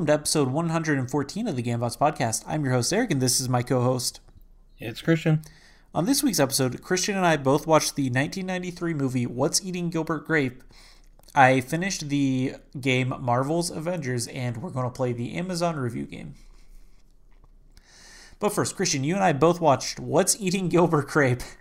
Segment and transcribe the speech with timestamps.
[0.00, 2.42] Welcome to episode 114 of the Gambots podcast.
[2.46, 4.20] I'm your host, Eric, and this is my co host.
[4.78, 5.42] It's Christian.
[5.94, 10.26] On this week's episode, Christian and I both watched the 1993 movie What's Eating Gilbert
[10.26, 10.62] Grape.
[11.34, 16.32] I finished the game Marvel's Avengers, and we're going to play the Amazon review game.
[18.38, 21.42] But first, Christian, you and I both watched What's Eating Gilbert Grape.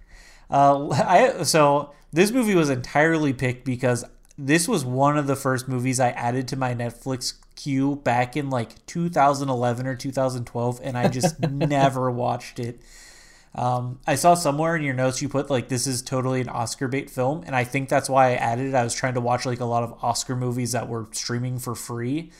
[0.51, 4.03] Uh, I so this movie was entirely picked because
[4.35, 8.49] this was one of the first movies I added to my Netflix queue back in
[8.49, 12.81] like 2011 or 2012, and I just never watched it.
[13.53, 16.87] Um, I saw somewhere in your notes you put like this is totally an Oscar
[16.87, 18.75] bait film, and I think that's why I added it.
[18.75, 21.75] I was trying to watch like a lot of Oscar movies that were streaming for
[21.75, 22.31] free,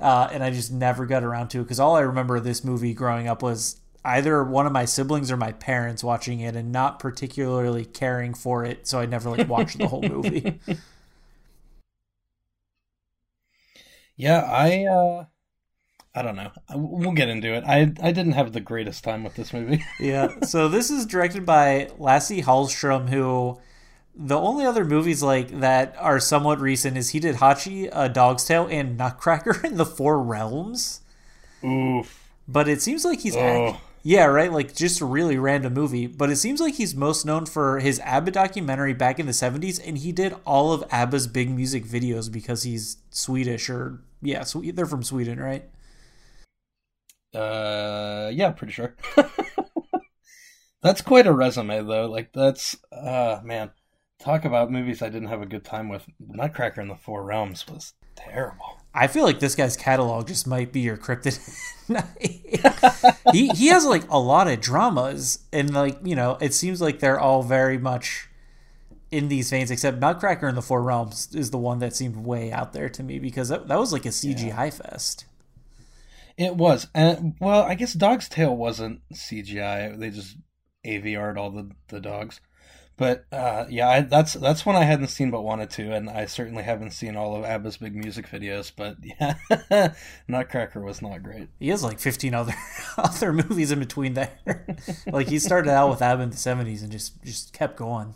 [0.00, 2.64] uh, and I just never got around to it because all I remember of this
[2.64, 6.72] movie growing up was either one of my siblings or my parents watching it and
[6.72, 10.58] not particularly caring for it, so I never like watched the whole movie.
[14.16, 15.24] Yeah, I uh
[16.14, 16.52] I don't know.
[16.74, 17.64] We'll get into it.
[17.66, 19.84] I I didn't have the greatest time with this movie.
[20.00, 20.40] yeah.
[20.42, 23.58] So this is directed by Lasse Hallström, who
[24.14, 28.44] the only other movies like that are somewhat recent is he did Hachi, A Dog's
[28.44, 31.00] Tale, and Nutcracker in the Four Realms.
[31.64, 32.32] Oof.
[32.46, 33.80] But it seems like he's oh.
[34.06, 34.52] Yeah, right.
[34.52, 37.98] Like just a really random movie, but it seems like he's most known for his
[38.00, 42.30] ABBA documentary back in the '70s, and he did all of ABBA's big music videos
[42.30, 44.44] because he's Swedish or yeah,
[44.74, 45.64] they're from Sweden, right?
[47.34, 48.94] Uh, yeah, pretty sure.
[50.82, 52.06] that's quite a resume, though.
[52.06, 53.70] Like that's, uh, man,
[54.18, 56.06] talk about movies I didn't have a good time with.
[56.20, 58.83] Nutcracker in the Four Realms was terrible.
[58.94, 61.40] I feel like this guy's catalog just might be your kryptonite.
[63.32, 67.00] he he has like a lot of dramas, and like you know, it seems like
[67.00, 68.28] they're all very much
[69.10, 69.70] in these veins.
[69.70, 73.02] Except Nutcracker in the Four Realms is the one that seemed way out there to
[73.02, 74.70] me because that, that was like a CGI yeah.
[74.70, 75.24] fest.
[76.36, 79.98] It was, and well, I guess Dog's Tale wasn't CGI.
[79.98, 80.36] They just
[80.86, 82.40] AVR'd all the the dogs.
[82.96, 86.26] But uh, yeah, I, that's that's one I hadn't seen but wanted to, and I
[86.26, 88.70] certainly haven't seen all of ABBA's big music videos.
[88.74, 89.94] But yeah,
[90.28, 91.48] Nutcracker was not great.
[91.58, 92.54] He has like fifteen other
[92.96, 94.30] other movies in between there.
[95.06, 98.14] like he started out with ABBA in the seventies and just just kept going.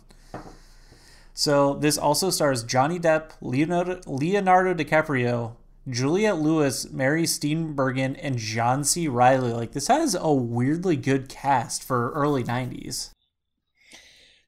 [1.33, 5.55] So this also stars Johnny Depp, Leonardo, Leonardo DiCaprio,
[5.89, 9.09] Juliette Lewis, Mary Steenburgen, and John C.
[9.09, 9.51] Reilly.
[9.51, 13.11] Like this has a weirdly good cast for early '90s.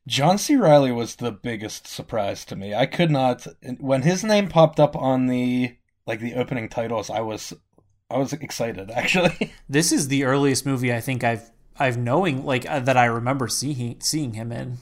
[0.07, 0.55] John C.
[0.55, 2.73] Reilly was the biggest surprise to me.
[2.73, 3.47] I could not
[3.79, 5.75] when his name popped up on the
[6.07, 7.09] like the opening titles.
[7.09, 7.53] I was
[8.09, 9.53] I was excited actually.
[9.69, 13.47] This is the earliest movie I think I've I've knowing like uh, that I remember
[13.47, 14.79] seeing seeing him in.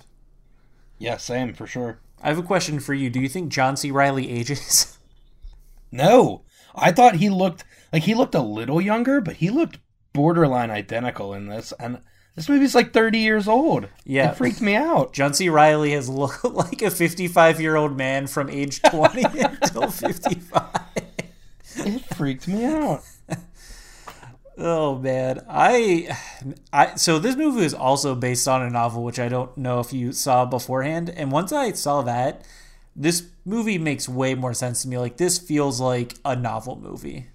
[0.97, 1.99] Yeah, same for sure.
[2.21, 3.09] I have a question for you.
[3.09, 3.91] Do you think John C.
[3.91, 4.97] Reilly ages?
[5.91, 6.43] No,
[6.75, 9.79] I thought he looked like he looked a little younger, but he looked
[10.13, 12.01] borderline identical in this, and
[12.39, 13.89] this movie's like 30 years old.
[14.05, 14.31] Yeah.
[14.31, 15.11] It freaked me out.
[15.11, 15.49] John C.
[15.49, 20.63] Reilly has looked like a 55 year old man from age 20 until 55.
[21.75, 23.01] It freaked me out.
[24.61, 26.13] Oh man, I,
[26.73, 29.93] I so this movie is also based on a novel, which I don't know if
[29.93, 31.09] you saw beforehand.
[31.09, 32.43] And once I saw that,
[32.93, 34.97] this movie makes way more sense to me.
[34.97, 37.29] Like this feels like a novel movie.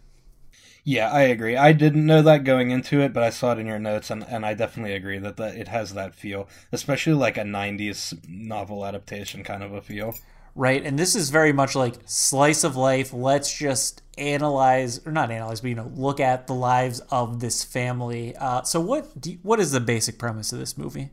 [0.87, 1.57] Yeah, I agree.
[1.57, 4.23] I didn't know that going into it, but I saw it in your notes, and,
[4.29, 8.85] and I definitely agree that, that it has that feel, especially like a 90s novel
[8.85, 10.15] adaptation kind of a feel.
[10.55, 13.15] Right, and this is very much like slice of life.
[13.15, 17.65] Let's just analyze, or not analyze, but you know, look at the lives of this
[17.65, 18.37] family.
[18.37, 21.11] Uh, so, what you, what is the basic premise of this movie?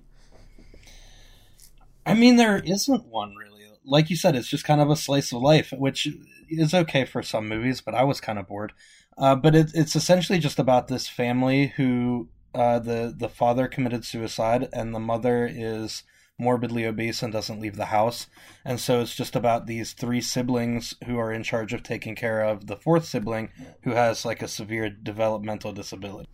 [2.06, 3.50] I mean, there isn't one really.
[3.84, 6.08] Like you said, it's just kind of a slice of life, which
[6.50, 8.74] is okay for some movies, but I was kind of bored.
[9.18, 14.06] Uh, but it, it's essentially just about this family who uh, the the father committed
[14.06, 16.04] suicide and the mother is
[16.38, 18.28] morbidly obese and doesn't leave the house,
[18.66, 22.42] and so it's just about these three siblings who are in charge of taking care
[22.42, 23.50] of the fourth sibling
[23.84, 26.28] who has like a severe developmental disability.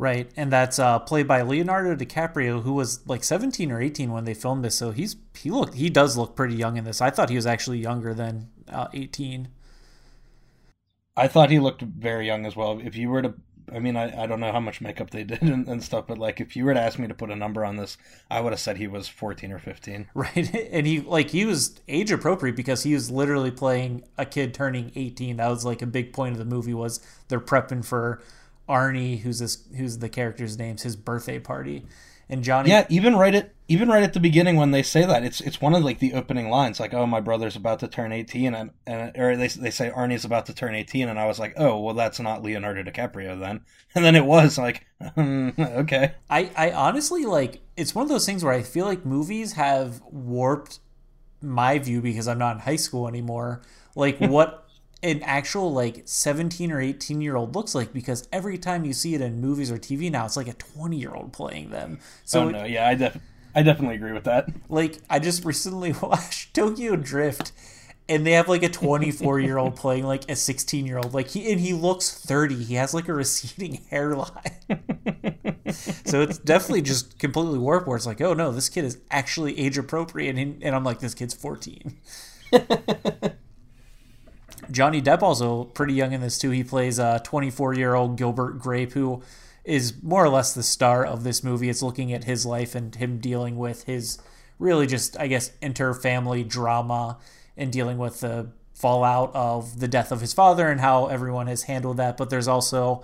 [0.00, 4.24] Right, and that's uh, played by Leonardo DiCaprio, who was like 17 or 18 when
[4.24, 4.74] they filmed this.
[4.74, 7.02] So he's he look he does look pretty young in this.
[7.02, 9.48] I thought he was actually younger than uh, 18.
[11.16, 12.80] I thought he looked very young as well.
[12.82, 13.34] If you were to,
[13.72, 16.18] I mean, I, I don't know how much makeup they did and, and, stuff, but
[16.18, 17.96] like if you were to ask me to put a number on this,
[18.30, 20.08] I would have said he was 14 or 15.
[20.14, 20.54] Right.
[20.54, 24.92] And he, like, he was age appropriate because he was literally playing a kid turning
[24.94, 25.36] 18.
[25.36, 28.22] That was like a big point of the movie was they're prepping for
[28.68, 31.86] Arnie, who's this, who's the character's name's his birthday party.
[32.30, 35.24] And Johnny, Yeah, even right at even right at the beginning when they say that,
[35.24, 38.12] it's it's one of like the opening lines, like "Oh, my brother's about to turn
[38.12, 41.40] 18," and and or they they say Arnie's about to turn 18, and I was
[41.40, 43.62] like, "Oh, well, that's not Leonardo DiCaprio then."
[43.92, 44.86] And then it was like,
[45.16, 49.04] um, okay, I, I honestly like it's one of those things where I feel like
[49.04, 50.78] movies have warped
[51.42, 53.62] my view because I'm not in high school anymore.
[53.96, 54.69] Like what
[55.02, 59.14] an actual like 17 or 18 year old looks like because every time you see
[59.14, 61.98] it in movies or TV now, it's like a 20 year old playing them.
[62.24, 63.20] So oh no, yeah, I def-
[63.54, 64.48] I definitely agree with that.
[64.68, 67.52] like I just recently watched Tokyo Drift
[68.10, 71.28] and they have like a 24 year old playing like a 16 year old like
[71.28, 74.34] he and he looks 30 he has like a receding hairline
[76.04, 79.58] so it's definitely just completely warped where it's like oh no this kid is actually
[79.58, 81.96] age appropriate and, and i'm like this kid's 14
[84.70, 88.58] johnny depp also pretty young in this too he plays a 24 year old gilbert
[88.58, 89.22] grape who
[89.64, 92.94] is more or less the star of this movie it's looking at his life and
[92.96, 94.18] him dealing with his
[94.58, 97.18] really just i guess inter-family drama
[97.56, 98.48] and dealing with the
[98.80, 102.16] fallout of the death of his father and how everyone has handled that.
[102.16, 103.02] But there's also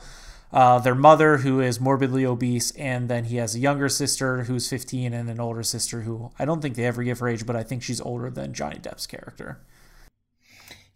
[0.52, 4.68] uh, their mother, who is morbidly obese, and then he has a younger sister who's
[4.68, 7.56] 15 and an older sister who I don't think they ever give her age, but
[7.56, 9.60] I think she's older than Johnny Depp's character.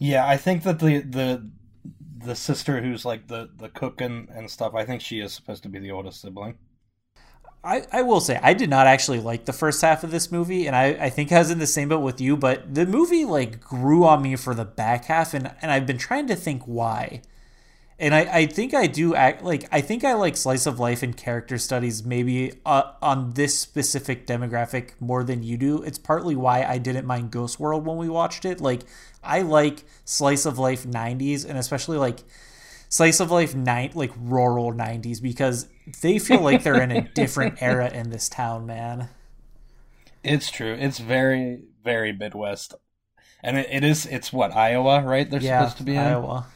[0.00, 1.50] Yeah, I think that the the
[2.24, 5.62] the sister who's like the the cook and, and stuff, I think she is supposed
[5.64, 6.58] to be the oldest sibling.
[7.62, 10.66] I, I will say I did not actually like the first half of this movie,
[10.66, 13.26] and I, I think I was in the same boat with you, but the movie
[13.26, 16.62] like grew on me for the back half, and, and I've been trying to think
[16.64, 17.20] why.
[18.00, 21.02] And I, I think I do act like I think I like slice of life
[21.02, 25.82] and character studies maybe uh, on this specific demographic more than you do.
[25.82, 28.58] It's partly why I didn't mind Ghost World when we watched it.
[28.58, 28.84] Like
[29.22, 32.20] I like slice of life 90s and especially like
[32.88, 35.68] slice of life night like rural 90s because
[36.00, 39.10] they feel like they're in a different era in this town man.
[40.24, 40.72] It's true.
[40.72, 42.72] It's very very midwest.
[43.42, 45.98] And it, it is it's what iowa right they're yeah, supposed to be in?
[45.98, 46.46] Iowa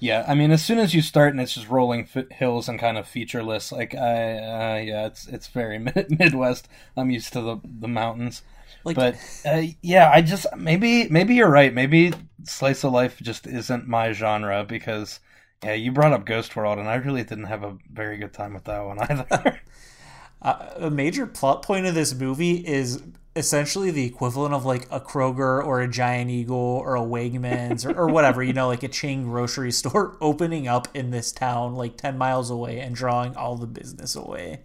[0.00, 2.98] yeah i mean as soon as you start and it's just rolling hills and kind
[2.98, 7.60] of featureless like i uh, yeah it's it's very mid- midwest i'm used to the
[7.64, 8.42] the mountains
[8.84, 11.72] like, but uh, yeah, I just maybe maybe you're right.
[11.72, 12.12] Maybe
[12.44, 15.20] slice of life just isn't my genre because
[15.62, 18.54] yeah, you brought up Ghost World, and I really didn't have a very good time
[18.54, 19.60] with that one either.
[20.42, 23.02] uh, a major plot point of this movie is
[23.36, 27.96] essentially the equivalent of like a Kroger or a Giant Eagle or a Wegmans or,
[27.96, 31.96] or whatever, you know, like a chain grocery store opening up in this town like
[31.96, 34.62] 10 miles away and drawing all the business away.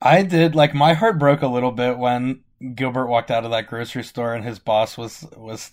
[0.00, 2.40] I did like my heart broke a little bit when
[2.74, 5.70] Gilbert walked out of that grocery store and his boss was was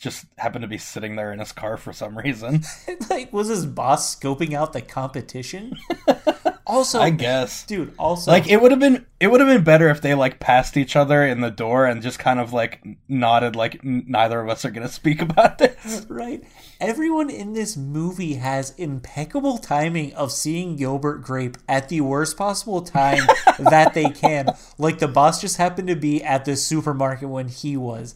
[0.00, 2.62] just happened to be sitting there in his car for some reason.
[3.10, 5.76] like was his boss scoping out the competition?
[6.66, 7.92] also, I guess, dude.
[7.98, 10.78] Also, like it would have been it would have been better if they like passed
[10.78, 14.64] each other in the door and just kind of like nodded like neither of us
[14.64, 16.06] are going to speak about this.
[16.08, 16.42] Right.
[16.80, 22.80] Everyone in this movie has impeccable timing of seeing Gilbert Grape at the worst possible
[22.80, 23.26] time
[23.58, 24.48] that they can.
[24.78, 28.14] Like the boss just happened to be at the supermarket when he was.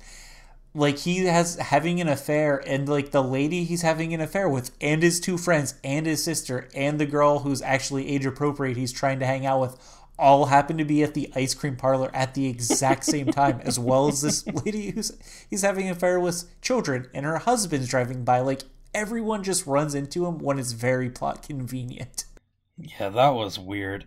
[0.74, 4.70] Like he has having an affair and like the lady he's having an affair with
[4.80, 8.92] and his two friends and his sister and the girl who's actually age appropriate he's
[8.92, 12.34] trying to hang out with all happen to be at the ice cream parlor at
[12.34, 15.16] the exact same time, as well as this lady who's
[15.48, 18.40] he's having an affair with children and her husband's driving by.
[18.40, 18.62] Like
[18.94, 22.24] everyone just runs into him when it's very plot convenient.
[22.76, 24.06] Yeah, that was weird.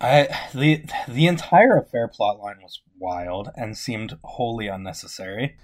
[0.00, 5.56] I the the entire affair plot line was wild and seemed wholly unnecessary.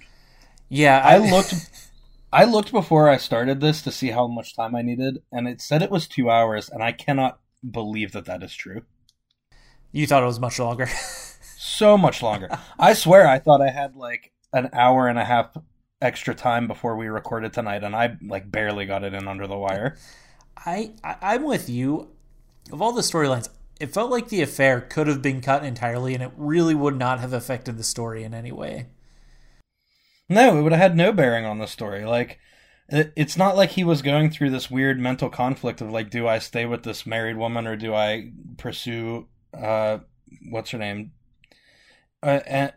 [0.69, 1.71] Yeah, I, I looked
[2.33, 5.61] I looked before I started this to see how much time I needed, and it
[5.61, 7.39] said it was two hours, and I cannot
[7.69, 8.83] believe that that is true.
[9.93, 10.87] You thought it was much longer.
[11.57, 12.49] so much longer.
[12.79, 15.57] I swear I thought I had like an hour and a half
[16.01, 19.57] extra time before we recorded tonight and I like barely got it in under the
[19.57, 19.97] wire.
[20.57, 22.11] I, I am with you.
[22.73, 23.49] Of all the storylines,
[23.81, 27.21] it felt like the affair could have been cut entirely and it really would not
[27.21, 28.87] have affected the story in any way.
[30.29, 32.05] No, it would have had no bearing on the story.
[32.05, 32.39] Like
[32.89, 36.39] it's not like he was going through this weird mental conflict of like do I
[36.39, 39.99] stay with this married woman or do I pursue uh,
[40.51, 41.13] what's her name?
[42.23, 42.73] Uh, and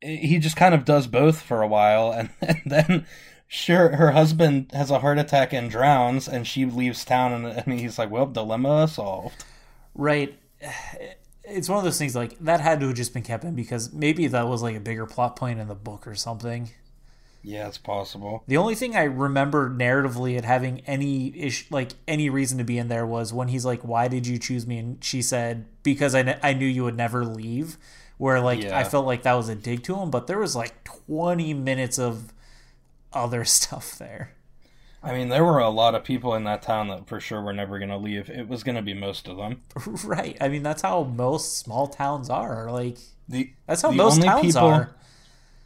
[0.00, 3.06] he just kind of does both for a while, and, and, then
[3.46, 7.80] sure, her husband has a heart attack and drowns, and she leaves town, and, and
[7.80, 9.44] he's like, "Well, dilemma solved."
[9.94, 10.38] Right.
[11.44, 13.92] It's one of those things like that had to have just been kept in because
[13.92, 16.70] maybe that was like a bigger plot point in the book or something.
[17.42, 18.42] Yeah, it's possible.
[18.48, 22.78] The only thing I remember narratively it having any ish like any reason to be
[22.78, 26.14] in there was when he's like, "Why did you choose me?" and she said, "Because
[26.14, 27.76] I, kn- I knew you would never leave."
[28.16, 28.78] Where like Yeah.
[28.78, 31.98] I felt like that was a dig to him, but there was like 20 minutes
[31.98, 32.32] of
[33.12, 34.32] other stuff there.
[35.04, 37.52] I mean, there were a lot of people in that town that for sure were
[37.52, 38.30] never going to leave.
[38.30, 39.60] It was going to be most of them.
[40.04, 40.36] right.
[40.40, 42.70] I mean, that's how most small towns are.
[42.72, 44.90] Like The that's how the most towns people- are.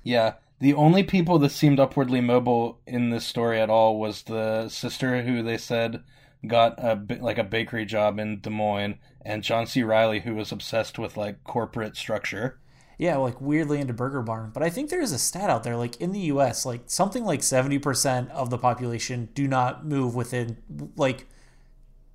[0.03, 4.69] Yeah, the only people that seemed upwardly mobile in this story at all was the
[4.69, 6.03] sister who they said
[6.47, 9.83] got a like a bakery job in Des Moines, and John C.
[9.83, 12.59] Reilly who was obsessed with like corporate structure.
[12.99, 14.51] Yeah, like weirdly into Burger Barn.
[14.53, 17.25] But I think there is a stat out there, like in the US, like something
[17.25, 20.59] like 70% of the population do not move within
[20.97, 21.27] like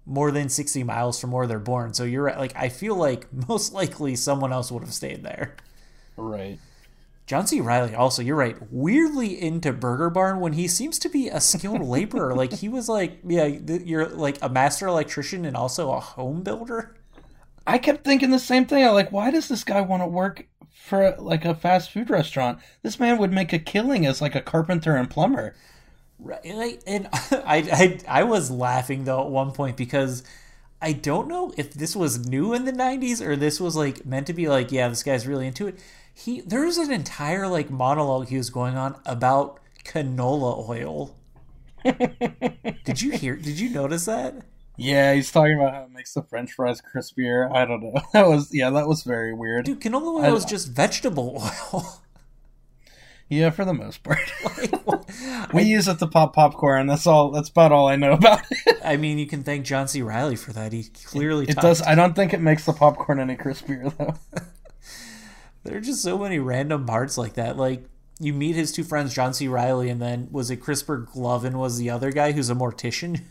[0.05, 1.93] more than 60 miles from where they're born.
[1.93, 2.37] So you're right.
[2.37, 5.55] Like, I feel like most likely someone else would have stayed there.
[6.17, 6.59] Right.
[7.25, 7.61] John C.
[7.61, 11.81] Reilly, also, you're right, weirdly into Burger Barn when he seems to be a skilled
[11.87, 12.35] laborer.
[12.35, 16.97] Like, he was like, yeah, you're like a master electrician and also a home builder.
[17.65, 18.83] I kept thinking the same thing.
[18.83, 20.45] I like, why does this guy want to work
[20.83, 22.59] for like a fast food restaurant?
[22.81, 25.55] This man would make a killing as like a carpenter and plumber.
[26.19, 30.23] Right, and I, I I was laughing though at one point because
[30.81, 34.27] I don't know if this was new in the '90s or this was like meant
[34.27, 35.79] to be like, yeah, this guy's really into it.
[36.13, 41.15] He there's an entire like monologue he was going on about canola oil.
[42.83, 43.35] did you hear?
[43.35, 44.35] Did you notice that?
[44.75, 47.51] Yeah, he's talking about how it makes the French fries crispier.
[47.53, 47.93] I don't know.
[48.13, 49.65] That was yeah, that was very weird.
[49.65, 51.41] Dude, canola I- oil is just vegetable
[51.73, 51.99] oil.
[53.29, 54.19] Yeah, for the most part.
[54.85, 56.87] Like, we use it to pop popcorn.
[56.87, 57.29] That's all.
[57.31, 58.77] That's about all I know about it.
[58.83, 60.01] I mean, you can thank John C.
[60.01, 60.73] Reilly for that.
[60.73, 61.81] He clearly It talked- does.
[61.83, 64.15] I don't think it makes the popcorn any crispier though.
[65.63, 67.57] There are just so many random parts like that.
[67.57, 67.85] Like
[68.19, 69.47] you meet his two friends, John C.
[69.47, 73.21] Reilly, and then was it Crispin Glover was the other guy who's a mortician?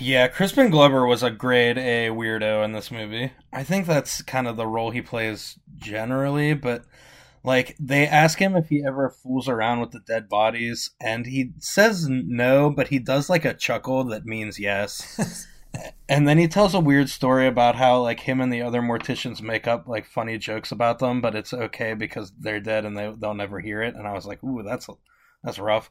[0.00, 3.32] Yeah, Crispin Glover was a grade A weirdo in this movie.
[3.52, 6.84] I think that's kind of the role he plays generally, but
[7.42, 11.52] like they ask him if he ever fools around with the dead bodies, and he
[11.58, 15.46] says no, but he does like a chuckle that means yes.
[16.08, 19.40] and then he tells a weird story about how like him and the other morticians
[19.40, 23.12] make up like funny jokes about them, but it's okay because they're dead and they
[23.18, 23.94] they'll never hear it.
[23.94, 24.88] And I was like, ooh, that's
[25.42, 25.90] that's rough.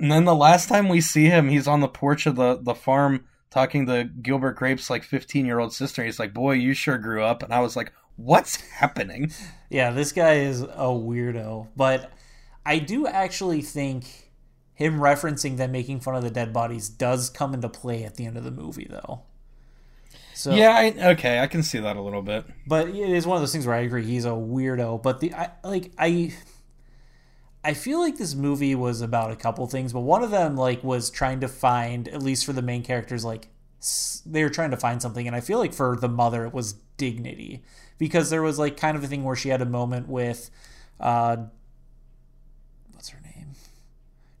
[0.00, 2.74] And then the last time we see him, he's on the porch of the, the
[2.74, 6.04] farm talking to Gilbert Grape's like 15 year old sister.
[6.04, 7.42] He's like, Boy, you sure grew up.
[7.42, 9.32] And I was like, What's happening?
[9.70, 11.68] yeah, this guy is a weirdo.
[11.76, 12.12] But
[12.64, 14.30] I do actually think
[14.74, 18.26] him referencing them making fun of the dead bodies does come into play at the
[18.26, 19.22] end of the movie, though.
[20.34, 22.44] So Yeah, I, okay, I can see that a little bit.
[22.66, 25.02] but it is one of those things where I agree he's a weirdo.
[25.02, 26.32] But the I like I
[27.68, 30.82] I feel like this movie was about a couple things, but one of them like
[30.82, 33.48] was trying to find at least for the main characters like
[34.24, 36.76] they were trying to find something, and I feel like for the mother it was
[36.96, 37.62] dignity
[37.98, 40.50] because there was like kind of a thing where she had a moment with
[40.98, 41.36] uh
[42.92, 43.48] what's her name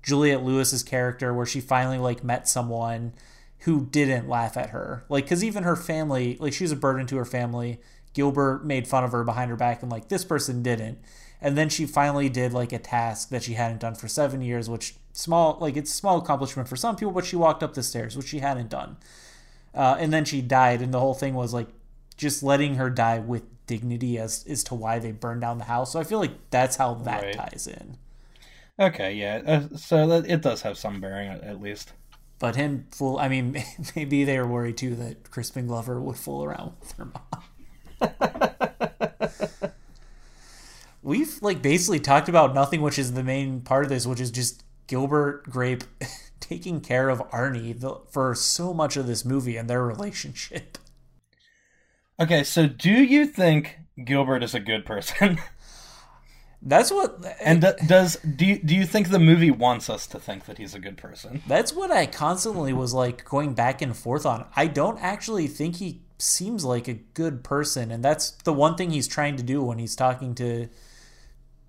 [0.02, 3.12] Juliette Lewis's character where she finally like met someone
[3.58, 5.04] who didn't laugh at her.
[5.10, 7.78] Like cuz even her family, like she was a burden to her family.
[8.14, 10.98] Gilbert made fun of her behind her back and like this person didn't.
[11.40, 14.68] And then she finally did like a task that she hadn't done for 7 years,
[14.68, 18.16] which small like it's small accomplishment for some people, but she walked up the stairs,
[18.16, 18.96] which she hadn't done.
[19.74, 21.68] Uh, and then she died and the whole thing was like
[22.16, 25.92] just letting her die with dignity as as to why they burned down the house.
[25.92, 27.34] So I feel like that's how that Right.
[27.34, 27.96] ties in.
[28.80, 29.42] Okay, yeah.
[29.46, 31.92] Uh, so that, it does have some bearing at, at least.
[32.38, 33.62] But him fool, I mean,
[33.96, 37.42] maybe they were worried too that Crispin Glover would fool around with her mom.
[41.02, 44.30] We've like basically talked about nothing, which is the main part of this, which is
[44.30, 45.84] just Gilbert Grape
[46.40, 50.78] taking care of Arnie the, for so much of this movie and their relationship.
[52.20, 55.38] Okay, so do you think Gilbert is a good person?
[56.62, 60.08] That's what and eh, d- does do you, do you think the movie wants us
[60.08, 61.42] to think that he's a good person?
[61.46, 64.46] That's what I constantly was like going back and forth on.
[64.56, 68.90] I don't actually think he seems like a good person, and that's the one thing
[68.90, 70.68] he's trying to do when he's talking to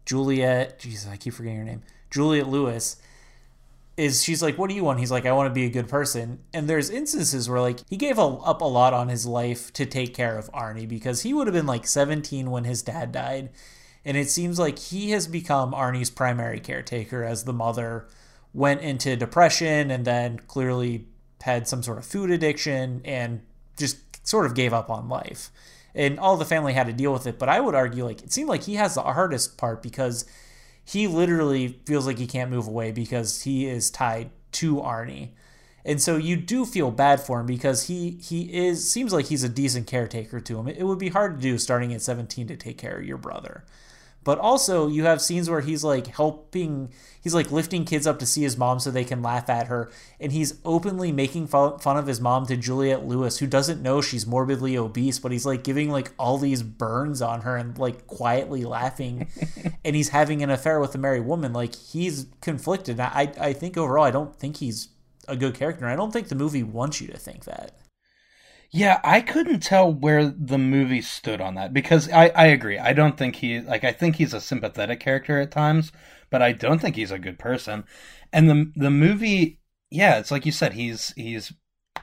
[0.10, 0.80] Juliette.
[0.80, 1.84] Jesus, I keep forgetting her name.
[2.10, 2.98] Juliette Lewis.
[3.96, 5.00] Is she's like, what do you want?
[5.00, 6.40] He's like, I want to be a good person.
[6.52, 9.86] And there's instances where like he gave a, up a lot on his life to
[9.86, 13.50] take care of Arnie because he would have been like 17 when his dad died,
[14.04, 18.08] and it seems like he has become Arnie's primary caretaker as the mother
[18.52, 21.08] went into depression and then clearly
[21.42, 23.42] had some sort of food addiction and
[23.78, 25.52] just sort of gave up on life.
[26.00, 27.38] And all the family had to deal with it.
[27.38, 30.24] But I would argue, like, it seemed like he has the hardest part because
[30.86, 35.32] he literally feels like he can't move away because he is tied to Arnie.
[35.84, 39.44] And so you do feel bad for him because he he is seems like he's
[39.44, 40.70] a decent caretaker to him.
[40.70, 43.66] It would be hard to do starting at 17 to take care of your brother.
[44.30, 48.28] But also you have scenes where he's like helping he's like lifting kids up to
[48.28, 52.06] see his mom so they can laugh at her and he's openly making fun of
[52.06, 55.90] his mom to juliette Lewis who doesn't know she's morbidly obese but he's like giving
[55.90, 59.28] like all these burns on her and like quietly laughing
[59.84, 63.78] and he's having an affair with a married woman like he's conflicted I I think
[63.78, 64.90] overall I don't think he's
[65.28, 65.88] a good character.
[65.88, 67.72] I don't think the movie wants you to think that.
[68.72, 72.78] Yeah, I couldn't tell where the movie stood on that because I, I agree.
[72.78, 75.92] I don't think he like I think he's a sympathetic character at times,
[76.30, 77.84] but I don't think he's a good person.
[78.32, 79.60] And the the movie,
[79.90, 81.52] yeah, it's like you said, he's he's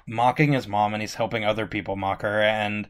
[0.08, 2.88] mocking his mom and he's helping other people mock her and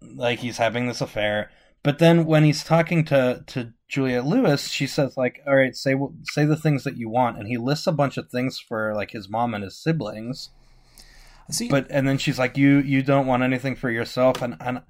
[0.00, 1.50] like he's having this affair.
[1.82, 5.94] But then when he's talking to to Juliette Lewis, she says like, "All right, say
[6.24, 9.10] say the things that you want," and he lists a bunch of things for like
[9.10, 10.50] his mom and his siblings.
[11.52, 14.82] See, but and then she's like, "You you don't want anything for yourself," and and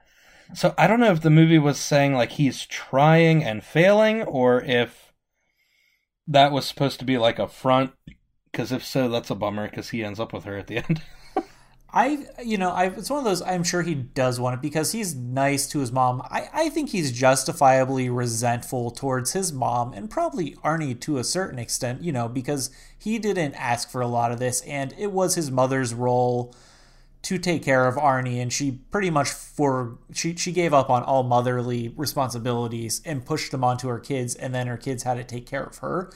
[0.55, 4.63] so I don't know if the movie was saying like he's trying and failing, or
[4.63, 5.13] if
[6.27, 7.93] that was supposed to be like a front.
[8.51, 9.69] Because if so, that's a bummer.
[9.69, 11.03] Because he ends up with her at the end.
[11.95, 13.43] I, you know, I, it's one of those.
[13.43, 16.23] I'm sure he does want it because he's nice to his mom.
[16.31, 21.59] I, I think he's justifiably resentful towards his mom and probably Arnie to a certain
[21.59, 25.35] extent, you know, because he didn't ask for a lot of this and it was
[25.35, 26.55] his mother's role
[27.23, 31.03] to take care of Arnie and she pretty much for she she gave up on
[31.05, 35.25] all motherly responsibilities and pushed them onto her kids and then her kids had to
[35.25, 36.11] take care of her.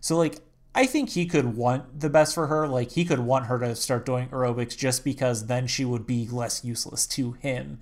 [0.00, 0.40] So like
[0.74, 2.66] I think he could want the best for her.
[2.66, 6.26] Like he could want her to start doing aerobics just because then she would be
[6.26, 7.80] less useless to him.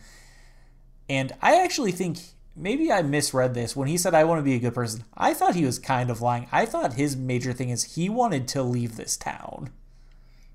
[1.09, 2.19] And I actually think
[2.57, 5.05] maybe I misread this when he said I want to be a good person.
[5.17, 6.49] I thought he was kind of lying.
[6.51, 9.71] I thought his major thing is he wanted to leave this town.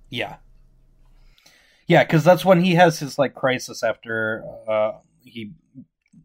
[0.09, 0.37] Yeah.
[1.87, 4.93] Yeah, because that's when he has his like crisis after uh,
[5.23, 5.51] he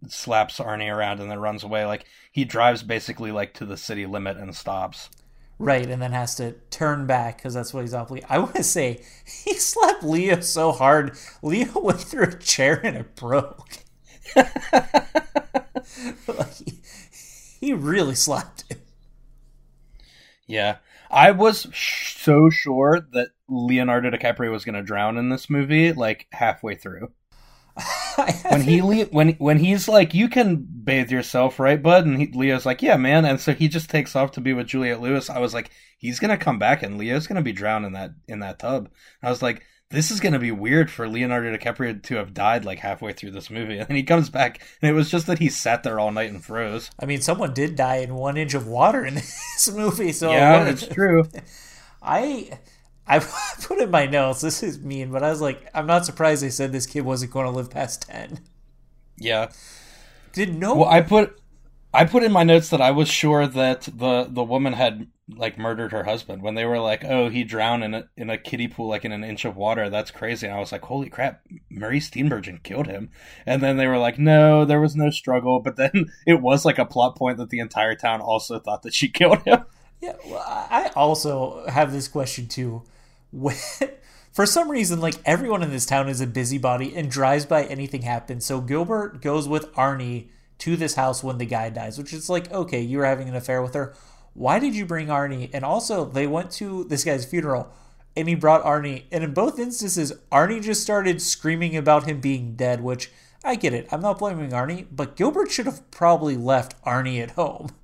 [0.09, 1.85] slaps Arnie around and then runs away.
[1.85, 5.11] Like he drives basically like to the city limit and stops.
[5.61, 8.11] Right, and then has to turn back because that's what he's off.
[8.31, 9.03] I want to say
[9.45, 13.69] he slapped Leo so hard, Leo went through a chair and it broke.
[14.35, 14.47] like,
[17.61, 18.81] he, really slapped him.
[20.47, 20.79] Yeah,
[21.11, 26.27] I was so sure that Leonardo DiCaprio was going to drown in this movie, like
[26.33, 27.13] halfway through.
[28.49, 32.67] when he when when he's like, "You can bathe yourself, right, bud?" and he, Leo's
[32.67, 35.31] like, "Yeah, man," and so he just takes off to be with Juliette Lewis.
[35.31, 38.41] I was like, he's gonna come back, and Leo's gonna be drowned in that in
[38.41, 38.91] that tub.
[39.23, 42.79] I was like, this is gonna be weird for Leonardo DiCaprio to have died like
[42.79, 45.83] halfway through this movie, and he comes back, and it was just that he sat
[45.83, 46.91] there all night and froze.
[46.99, 50.67] I mean, someone did die in one inch of water in this movie, so yeah,
[50.67, 51.25] it's true.
[52.03, 52.51] I
[53.07, 56.43] I put in my notes, this is mean, but I was like, I'm not surprised
[56.43, 58.41] they said this kid wasn't going to live past 10.
[59.17, 59.51] Yeah.
[60.33, 60.75] Did no.
[60.75, 61.37] Well, I put.
[61.93, 65.59] I put in my notes that I was sure that the the woman had like
[65.59, 68.69] murdered her husband when they were like, "Oh, he drowned in a in a kiddie
[68.69, 70.47] pool like in an inch of water." That's crazy.
[70.47, 73.11] And I was like, "Holy crap, Mary Steenburgen killed him."
[73.45, 76.79] And then they were like, "No, there was no struggle." But then it was like
[76.79, 79.65] a plot point that the entire town also thought that she killed him.
[80.01, 82.83] Yeah, well, I also have this question too.
[83.31, 83.57] When,
[84.33, 88.03] for some reason, like everyone in this town is a busybody and drives by anything
[88.03, 88.47] happens.
[88.47, 92.51] So Gilbert goes with Arnie to this house when the guy dies, which is like,
[92.53, 93.95] okay, you were having an affair with her.
[94.35, 95.51] Why did you bring Arnie?
[95.53, 97.73] And also, they went to this guy's funeral
[98.17, 99.05] and he brought Arnie.
[99.11, 103.11] And in both instances, Arnie just started screaming about him being dead, which
[103.45, 103.89] I get it.
[103.91, 107.71] I'm not blaming Arnie, but Gilbert should have probably left Arnie at home.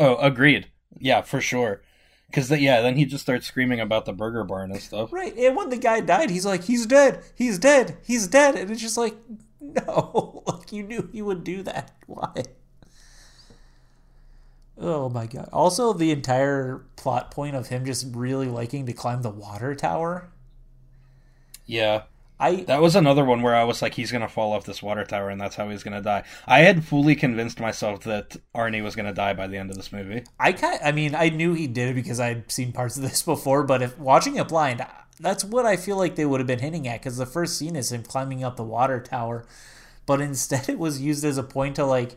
[0.00, 0.66] Oh, agreed.
[0.98, 1.82] Yeah, for sure.
[2.26, 5.12] Because yeah, then he just starts screaming about the burger barn and stuff.
[5.12, 8.70] Right, and when the guy died, he's like, "He's dead, he's dead, he's dead," and
[8.70, 9.16] it's just like,
[9.60, 11.92] no, like you knew he would do that.
[12.06, 12.44] Why?
[14.78, 15.48] Oh my god!
[15.52, 20.30] Also, the entire plot point of him just really liking to climb the water tower.
[21.66, 22.02] Yeah,
[22.40, 25.04] I that was another one where I was like, he's gonna fall off this water
[25.04, 26.24] tower, and that's how he's gonna die.
[26.46, 29.92] I had fully convinced myself that Arnie was gonna die by the end of this
[29.92, 30.24] movie.
[30.38, 33.22] I kind, I mean, I knew he did it because I'd seen parts of this
[33.34, 33.62] before.
[33.62, 34.84] But if watching it blind,
[35.20, 37.76] that's what I feel like they would have been hinting at because the first scene
[37.76, 39.44] is him climbing up the water tower,
[40.06, 42.16] but instead it was used as a point to like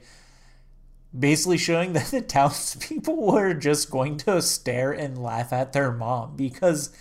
[1.17, 6.35] basically showing that the townspeople were just going to stare and laugh at their mom
[6.35, 6.95] because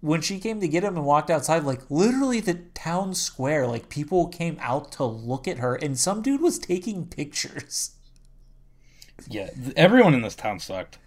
[0.00, 3.88] when she came to get him and walked outside, like literally the town square, like
[3.88, 7.92] people came out to look at her, and some dude was taking pictures.
[9.28, 10.98] Yeah, everyone in this town sucked.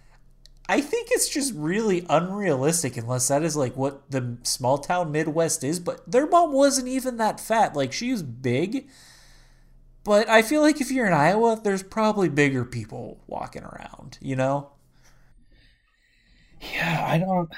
[0.68, 5.62] I think it's just really unrealistic unless that is like what the small town Midwest
[5.62, 5.78] is.
[5.78, 7.76] But their mom wasn't even that fat.
[7.76, 8.88] Like she was big.
[10.04, 14.36] But I feel like if you're in Iowa, there's probably bigger people walking around, you
[14.36, 14.70] know?
[16.60, 17.50] Yeah, I don't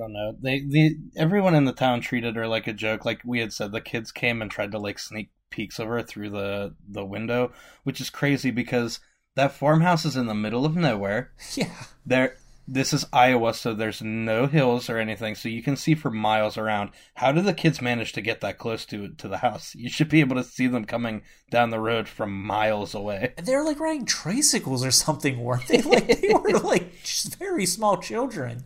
[0.00, 0.36] don't know.
[0.40, 3.04] They the everyone in the town treated her like a joke.
[3.04, 6.02] Like we had said, the kids came and tried to like sneak peeks of her
[6.02, 7.52] through the the window,
[7.84, 9.00] which is crazy because
[9.36, 11.32] that farmhouse is in the middle of nowhere.
[11.54, 11.72] Yeah.
[12.06, 12.36] There
[12.72, 16.56] this is Iowa, so there's no hills or anything, so you can see for miles
[16.56, 16.90] around.
[17.14, 19.74] How did the kids manage to get that close to to the house?
[19.80, 23.34] You should be able to see them coming down the road from miles away.
[23.42, 25.82] They're like riding tricycles or something, weren't they?
[25.82, 28.64] Like they were like just very small children.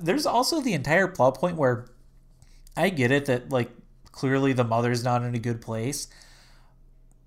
[0.00, 1.86] There's also the entire plot point where
[2.76, 3.70] I get it that like
[4.12, 6.08] clearly the mother's not in a good place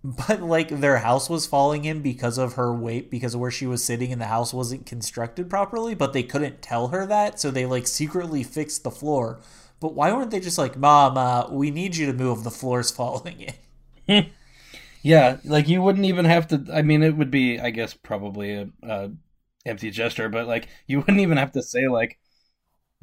[0.04, 3.66] but like their house was falling in because of her weight because of where she
[3.66, 7.50] was sitting and the house wasn't constructed properly but they couldn't tell her that so
[7.50, 9.40] they like secretly fixed the floor.
[9.80, 12.44] But why weren't they just like mom uh, we need you to move.
[12.44, 13.48] The floor's falling
[14.08, 14.32] in.
[15.02, 18.54] Yeah like you wouldn't even have to i mean it would be i guess probably
[18.54, 19.12] a, a
[19.66, 22.20] empty gesture but like you wouldn't even have to say like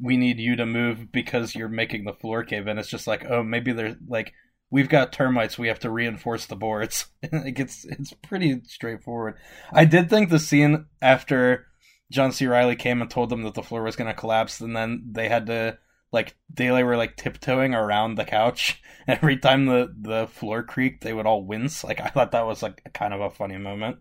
[0.03, 2.67] we need you to move because you're making the floor cave.
[2.67, 4.33] In it's just like oh maybe there's like
[4.69, 5.57] we've got termites.
[5.57, 7.07] We have to reinforce the boards.
[7.23, 9.35] It gets it's pretty straightforward.
[9.71, 11.67] I did think the scene after
[12.11, 12.45] john c.
[12.45, 15.29] Reilly came and told them that the floor was going to collapse and then they
[15.29, 15.79] had to
[16.11, 18.81] like they were like tiptoeing around the couch.
[19.07, 21.83] Every time the the floor creaked they would all wince.
[21.83, 23.99] Like i thought that was like kind of a funny moment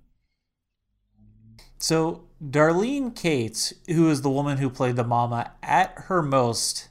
[1.79, 6.89] so darlene cates who is the woman who played the mama at her most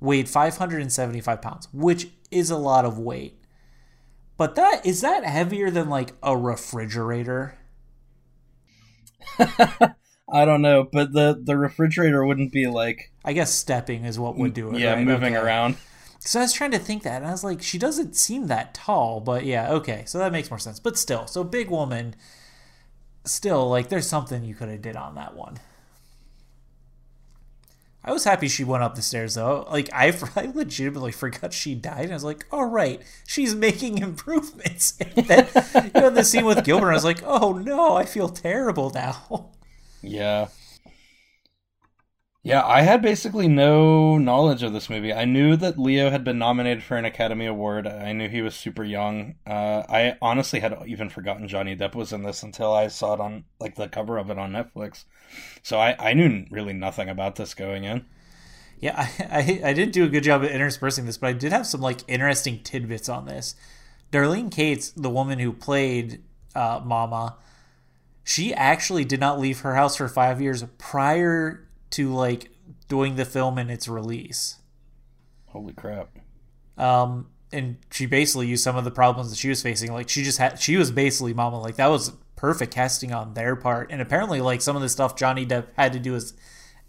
[0.00, 3.38] weighed 575 pounds which is a lot of weight.
[4.36, 7.58] But that is that heavier than like a refrigerator?
[9.38, 14.36] I don't know, but the the refrigerator wouldn't be like I guess stepping is what
[14.36, 14.80] would do it.
[14.80, 15.06] Yeah, right?
[15.06, 15.44] moving okay.
[15.44, 15.76] around.
[16.18, 18.74] So I was trying to think that, and I was like, she doesn't seem that
[18.74, 20.80] tall, but yeah, okay, so that makes more sense.
[20.80, 22.16] But still, so big woman,
[23.26, 25.58] still like there's something you could have did on that one.
[28.04, 29.66] I was happy she went up the stairs though.
[29.70, 32.04] Like I, I legitimately forgot she died.
[32.04, 35.48] And I was like, "All right, she's making improvements." And then
[35.94, 39.46] you know the scene with Gilbert, I was like, "Oh no, I feel terrible now."
[40.02, 40.48] Yeah.
[42.46, 45.12] Yeah, I had basically no knowledge of this movie.
[45.12, 47.88] I knew that Leo had been nominated for an Academy Award.
[47.88, 49.34] I knew he was super young.
[49.44, 53.20] Uh, I honestly had even forgotten Johnny Depp was in this until I saw it
[53.20, 55.06] on like the cover of it on Netflix.
[55.64, 58.06] So I, I knew really nothing about this going in.
[58.78, 59.24] Yeah, I,
[59.64, 61.80] I, I didn't do a good job of interspersing this, but I did have some
[61.80, 63.56] like interesting tidbits on this.
[64.12, 66.22] Darlene Cates, the woman who played
[66.54, 67.38] uh, Mama,
[68.22, 72.50] she actually did not leave her house for five years prior to like
[72.88, 74.56] doing the film and its release.
[75.46, 76.10] Holy crap.
[76.76, 79.92] Um and she basically used some of the problems that she was facing.
[79.92, 81.60] Like she just had she was basically mama.
[81.60, 83.90] Like that was perfect casting on their part.
[83.90, 86.34] And apparently like some of the stuff Johnny Depp had to do is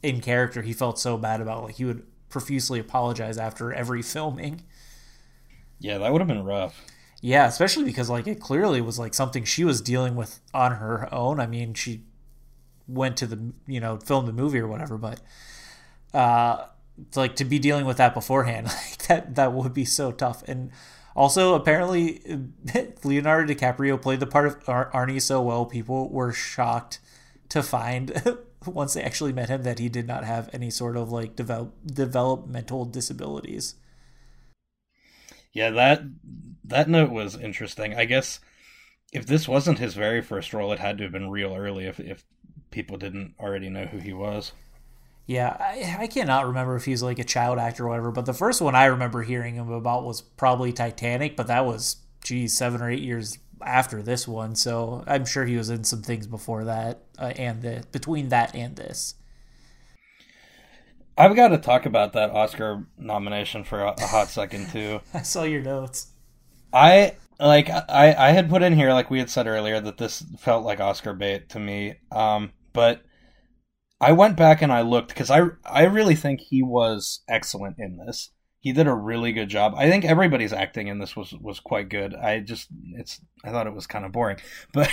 [0.03, 1.63] in character he felt so bad about.
[1.63, 4.63] Like he would profusely apologize after every filming.
[5.79, 6.83] Yeah, that would have been rough.
[7.21, 11.13] Yeah, especially because like it clearly was like something she was dealing with on her
[11.13, 11.39] own.
[11.39, 12.03] I mean, she
[12.87, 15.19] went to the you know film the movie or whatever but
[16.13, 16.65] uh
[17.15, 20.43] like to be dealing with that beforehand like that that would be so tough.
[20.47, 20.71] And
[21.15, 22.21] also apparently
[23.03, 26.99] leonardo dicaprio played the part of Ar- arnie so well people were shocked
[27.49, 31.11] to find once they actually met him that he did not have any sort of
[31.11, 33.75] like develop developmental disabilities.
[35.53, 36.01] Yeah that
[36.65, 37.95] that note was interesting.
[37.95, 38.39] I guess
[39.13, 41.99] if this wasn't his very first role it had to have been real early if
[41.99, 42.25] if
[42.71, 44.51] people didn't already know who he was.
[45.25, 48.33] Yeah, I, I cannot remember if he's like a child actor or whatever, but the
[48.33, 52.81] first one I remember hearing him about was probably Titanic, but that was, geez, seven
[52.81, 54.55] or eight years after this one.
[54.55, 58.55] So I'm sure he was in some things before that uh, and the, between that
[58.55, 59.15] and this.
[61.17, 65.01] I've got to talk about that Oscar nomination for a, a hot second too.
[65.13, 66.07] I saw your notes.
[66.71, 70.23] I like I I had put in here like we had said earlier that this
[70.37, 71.95] felt like Oscar bait to me.
[72.11, 73.01] Um, but
[73.99, 77.97] I went back and I looked because I I really think he was excellent in
[77.97, 78.29] this.
[78.59, 79.73] He did a really good job.
[79.75, 82.13] I think everybody's acting in this was was quite good.
[82.13, 84.37] I just it's I thought it was kind of boring,
[84.73, 84.91] but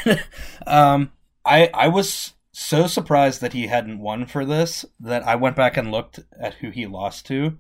[0.66, 1.12] um,
[1.44, 5.77] I I was so surprised that he hadn't won for this that I went back
[5.77, 7.59] and looked at who he lost to.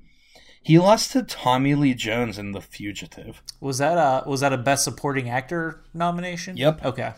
[0.62, 3.42] He lost to Tommy Lee Jones in The Fugitive.
[3.60, 6.56] Was that a was that a Best Supporting Actor nomination?
[6.56, 6.82] Yep.
[6.82, 7.12] Okay.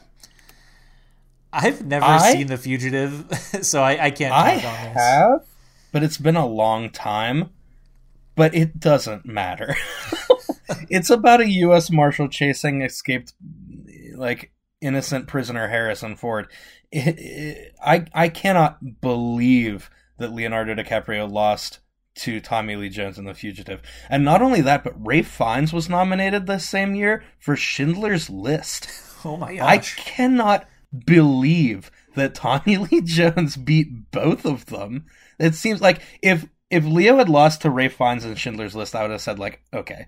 [1.56, 3.24] I've never I- seen The Fugitive,
[3.62, 4.96] so I, I can't I on this.
[4.96, 5.46] have,
[5.92, 7.50] but it's been a long time.
[8.34, 9.74] But it doesn't matter.
[10.90, 11.90] it's about a U.S.
[11.90, 13.32] Marshal chasing escaped,
[14.14, 16.48] like innocent prisoner Harrison Ford.
[16.92, 19.88] It, it, I I cannot believe
[20.18, 21.78] that Leonardo DiCaprio lost
[22.16, 25.88] to Tommy Lee Jones in The Fugitive, and not only that, but Rafe Fiennes was
[25.88, 28.88] nominated this same year for Schindler's List.
[29.24, 29.64] Oh my god.
[29.66, 29.94] I gosh.
[29.96, 30.66] cannot
[31.04, 35.06] believe that Tommy Lee Jones beat both of them.
[35.38, 39.02] It seems like if if Leo had lost to Rafe Fiennes in Schindler's List, I
[39.02, 40.06] would have said like, okay,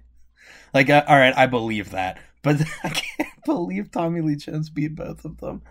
[0.75, 2.19] like uh, all right, I believe that.
[2.43, 5.63] But I can't believe Tommy Lee Jones beat both of them.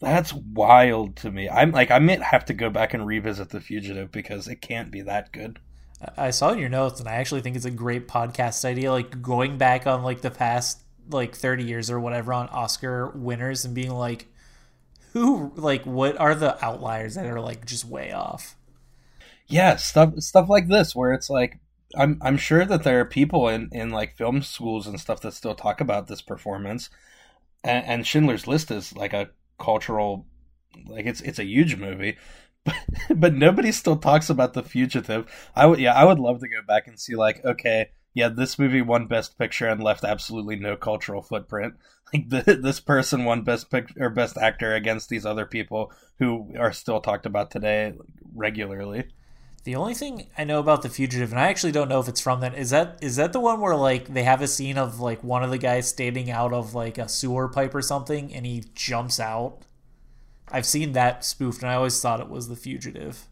[0.00, 1.48] That's wild to me.
[1.48, 4.92] I'm like, I might have to go back and revisit The Fugitive because it can't
[4.92, 5.58] be that good.
[6.16, 8.92] I saw in your notes, and I actually think it's a great podcast idea.
[8.92, 13.64] Like going back on like the past like thirty years or whatever on Oscar winners
[13.64, 14.28] and being like,
[15.12, 18.56] who like what are the outliers that are like just way off?
[19.48, 21.58] yeah stuff stuff like this where it's like
[21.96, 25.32] i'm i'm sure that there are people in in like film schools and stuff that
[25.32, 26.90] still talk about this performance
[27.64, 30.26] and, and schindler's list is like a cultural
[30.86, 32.16] like it's it's a huge movie
[32.64, 32.74] but
[33.16, 36.60] but nobody still talks about the fugitive i would yeah i would love to go
[36.66, 40.76] back and see like okay yeah this movie won best picture and left absolutely no
[40.76, 41.74] cultural footprint
[42.12, 46.52] like the, this person won best pic or best actor against these other people who
[46.58, 47.92] are still talked about today
[48.34, 49.04] regularly
[49.64, 52.20] The only thing I know about the fugitive, and I actually don't know if it's
[52.22, 54.98] from that, is that is that the one where like they have a scene of
[55.00, 58.46] like one of the guys standing out of like a sewer pipe or something, and
[58.46, 59.58] he jumps out.
[60.50, 63.26] I've seen that spoofed, and I always thought it was the fugitive.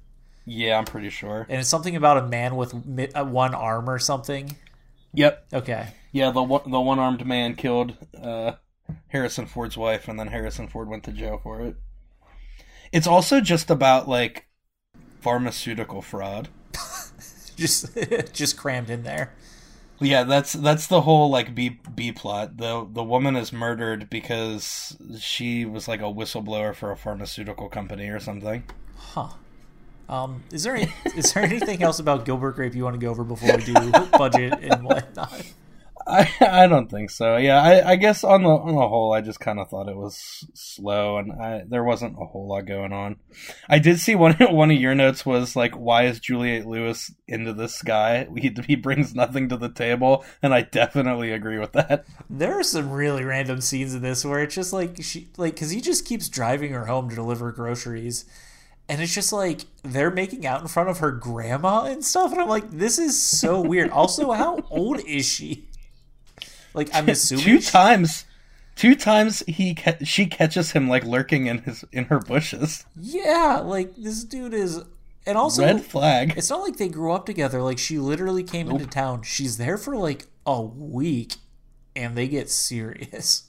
[0.44, 1.46] Yeah, I'm pretty sure.
[1.48, 2.74] And it's something about a man with
[3.14, 4.56] uh, one arm or something.
[5.16, 5.46] Yep.
[5.55, 8.52] Okay, Yeah, the one, the one armed man killed uh,
[9.09, 11.76] Harrison Ford's wife, and then Harrison Ford went to jail for it.
[12.92, 14.46] It's also just about like
[15.20, 16.48] pharmaceutical fraud.
[17.57, 17.96] just
[18.33, 19.33] just crammed in there.
[19.98, 22.59] Yeah, that's that's the whole like B B plot.
[22.59, 28.09] The the woman is murdered because she was like a whistleblower for a pharmaceutical company
[28.09, 28.64] or something.
[28.96, 29.29] Huh.
[30.09, 33.11] Um, is there any, is there anything else about Gilbert Grape you want to go
[33.11, 35.45] over before we do budget and whatnot?
[36.07, 37.37] I I don't think so.
[37.37, 39.97] Yeah, I, I guess on the on the whole, I just kind of thought it
[39.97, 43.16] was slow, and I, there wasn't a whole lot going on.
[43.69, 47.53] I did see one one of your notes was like, "Why is Juliette Lewis into
[47.53, 48.29] this guy?
[48.37, 52.07] He he brings nothing to the table," and I definitely agree with that.
[52.31, 55.71] There are some really random scenes in this where it's just like she like because
[55.71, 58.27] he just keeps driving her home to deliver groceries,
[58.88, 62.40] and it's just like they're making out in front of her grandma and stuff, and
[62.40, 63.90] I'm like, this is so weird.
[63.90, 65.68] Also, how old is she?
[66.75, 68.25] Like I'm assuming two she- times,
[68.77, 72.85] two times he ca- she catches him like lurking in his in her bushes.
[72.96, 74.81] yeah, like this dude is,
[75.27, 76.35] and also Red flag.
[76.37, 77.62] It's not like they grew up together.
[77.62, 79.22] Like she literally came into town.
[79.22, 81.35] She's there for like a week,
[81.96, 83.45] and they get serious.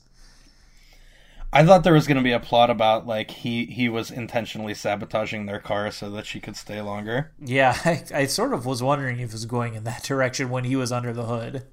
[1.58, 4.76] I thought there was going to be a plot about like he he was intentionally
[4.76, 7.32] sabotaging their car so that she could stay longer.
[7.44, 10.66] Yeah, I, I sort of was wondering if it was going in that direction when
[10.66, 11.64] he was under the hood.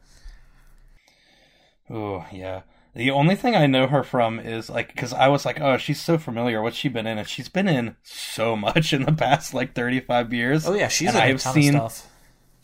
[1.90, 2.62] Oh yeah.
[2.94, 6.01] The only thing I know her from is like because I was like, oh, she's
[6.01, 6.62] so familiar.
[6.62, 7.18] What's she been in?
[7.18, 10.66] And she's been in so much in the past like thirty five years.
[10.66, 12.11] Oh yeah, she's in a I've seen of stuff.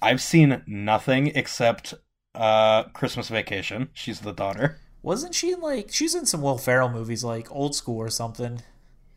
[0.00, 1.92] I've seen nothing except
[2.34, 3.90] uh Christmas Vacation.
[3.92, 4.78] She's the daughter.
[5.02, 8.62] Wasn't she in like she's in some Will Ferrell movies like Old School or something?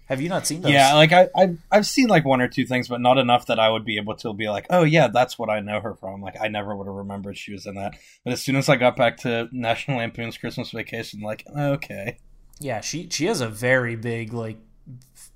[0.07, 0.71] Have you not seen those?
[0.71, 3.59] Yeah, like I I've, I've seen like one or two things, but not enough that
[3.59, 6.21] I would be able to be like, oh yeah, that's what I know her from.
[6.21, 7.95] Like I never would have remembered she was in that.
[8.23, 12.17] But as soon as I got back to National Lampoon's Christmas Vacation, like okay.
[12.59, 12.81] yeah.
[12.81, 14.57] She she has a very big like.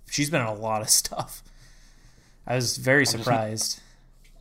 [0.09, 1.43] She's been in a lot of stuff.
[2.45, 3.81] I was very just- surprised.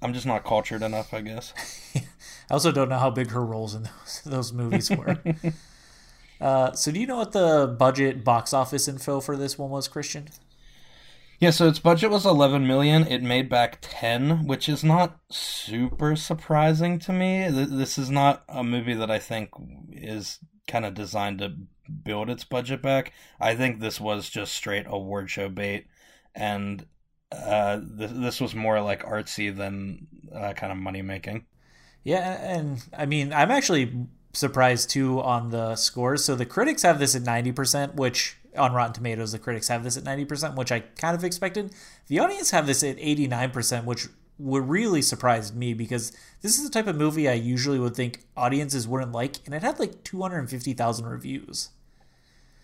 [0.03, 1.55] I'm just not cultured enough, I guess.
[1.97, 2.03] I
[2.51, 5.19] also don't know how big her roles in those those movies were.
[6.41, 9.89] uh, so, do you know what the budget box office info for this one was,
[9.89, 10.29] Christian?
[11.39, 13.07] Yeah, so its budget was 11 million.
[13.07, 17.49] It made back 10, which is not super surprising to me.
[17.51, 19.51] This is not a movie that I think
[19.93, 21.55] is kind of designed to
[22.05, 23.13] build its budget back.
[23.39, 25.87] I think this was just straight award show bait,
[26.35, 26.87] and
[27.31, 31.45] uh, th- this was more like artsy than uh, kind of money making.
[32.03, 36.25] Yeah, and I mean, I'm actually surprised too on the scores.
[36.25, 39.97] So the critics have this at 90%, which on Rotten Tomatoes, the critics have this
[39.97, 41.73] at 90%, which I kind of expected.
[42.09, 46.71] The audience have this at 89%, which would really surprised me because this is the
[46.71, 51.07] type of movie I usually would think audiences wouldn't like, and it had like 250,000
[51.07, 51.71] reviews.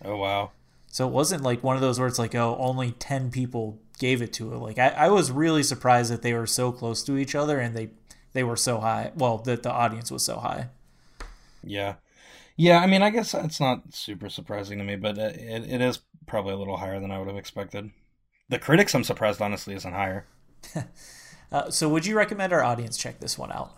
[0.05, 0.51] Oh wow!
[0.87, 4.21] So it wasn't like one of those where it's like, oh, only 10 people gave
[4.21, 4.57] it to it.
[4.57, 7.75] Like I, I was really surprised that they were so close to each other and
[7.75, 7.89] they
[8.33, 9.11] they were so high.
[9.15, 10.69] Well, that the audience was so high.
[11.63, 11.95] Yeah.
[12.55, 15.99] Yeah, I mean, I guess it's not super surprising to me, but it, it is
[16.27, 17.89] probably a little higher than I would have expected.
[18.49, 20.27] The critics, I'm surprised, honestly, isn't higher.
[21.51, 23.71] uh, so, would you recommend our audience check this one out?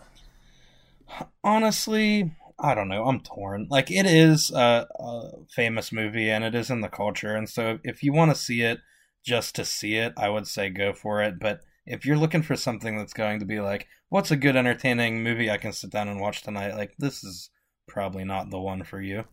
[1.42, 3.04] Honestly, I don't know.
[3.06, 3.68] I'm torn.
[3.70, 7.34] Like, it is a, a famous movie and it is in the culture.
[7.34, 8.80] And so, if you want to see it
[9.24, 11.38] just to see it, I would say go for it.
[11.40, 15.22] But if you're looking for something that's going to be like, what's a good, entertaining
[15.22, 17.50] movie I can sit down and watch tonight, like, this is
[17.86, 19.24] probably not the one for you.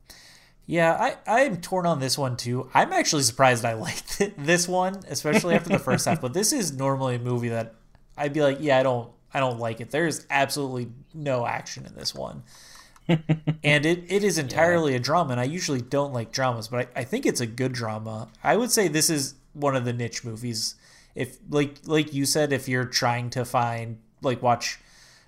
[0.65, 2.69] Yeah, I, I'm torn on this one too.
[2.73, 6.21] I'm actually surprised I liked this one, especially after the first half.
[6.21, 7.75] But this is normally a movie that
[8.17, 9.91] I'd be like, yeah, I don't, I don't like it.
[9.91, 12.43] There's absolutely no action in this one,
[13.07, 14.97] and it, it is entirely yeah.
[14.97, 15.31] a drama.
[15.31, 18.29] And I usually don't like dramas, but I, I think it's a good drama.
[18.43, 20.75] I would say this is one of the niche movies.
[21.15, 24.79] If like like you said, if you're trying to find like watch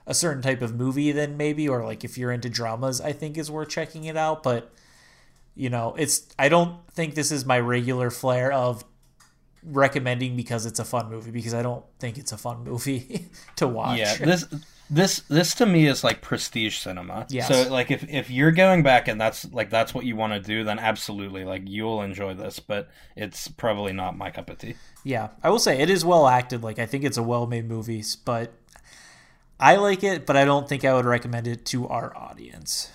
[0.08, 3.38] a certain type of movie, then maybe, or like if you're into dramas, I think
[3.38, 4.44] is worth checking it out.
[4.44, 4.72] But
[5.56, 8.84] you know, it's I don't think this is my regular flair of
[9.64, 13.68] recommending because it's a fun movie because I don't think it's a fun movie to
[13.68, 13.98] watch.
[13.98, 14.46] Yeah, this
[14.90, 17.26] this this to me is like prestige cinema.
[17.30, 17.48] Yes.
[17.48, 20.40] So like if if you're going back and that's like that's what you want to
[20.40, 24.76] do, then absolutely like you'll enjoy this, but it's probably not my cup of tea.
[25.04, 25.30] Yeah.
[25.44, 26.64] I will say it is well acted.
[26.64, 28.54] Like I think it's a well made movie, but
[29.60, 32.92] I like it, but I don't think I would recommend it to our audience.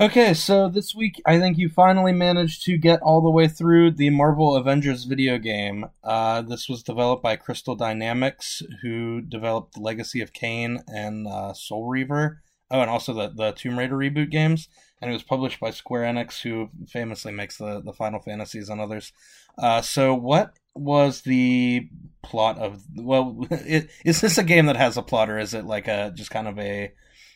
[0.00, 3.92] Okay, so this week I think you finally managed to get all the way through
[3.92, 5.86] the Marvel Avengers video game.
[6.04, 11.54] Uh, this was developed by Crystal Dynamics, who developed the Legacy of Kain and uh,
[11.54, 12.42] Soul Reaver.
[12.70, 14.68] Oh, and also the, the Tomb Raider reboot games
[15.00, 18.80] and it was published by Square Enix, who famously makes the, the Final Fantasies and
[18.80, 19.12] others.
[19.56, 21.88] Uh, so, what was the
[22.22, 22.82] plot of?
[22.96, 26.12] Well, it, is this a game that has a plot, or is it like a
[26.14, 26.92] just kind of a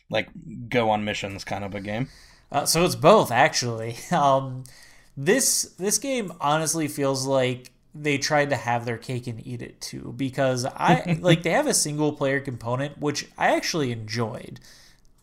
[0.09, 0.29] like
[0.69, 2.09] go on missions kind of a game?
[2.51, 3.97] Uh, so it's both actually.
[4.11, 4.63] Um,
[5.15, 9.79] this this game honestly feels like they tried to have their cake and eat it
[9.79, 14.59] too because I like they have a single player component which I actually enjoyed.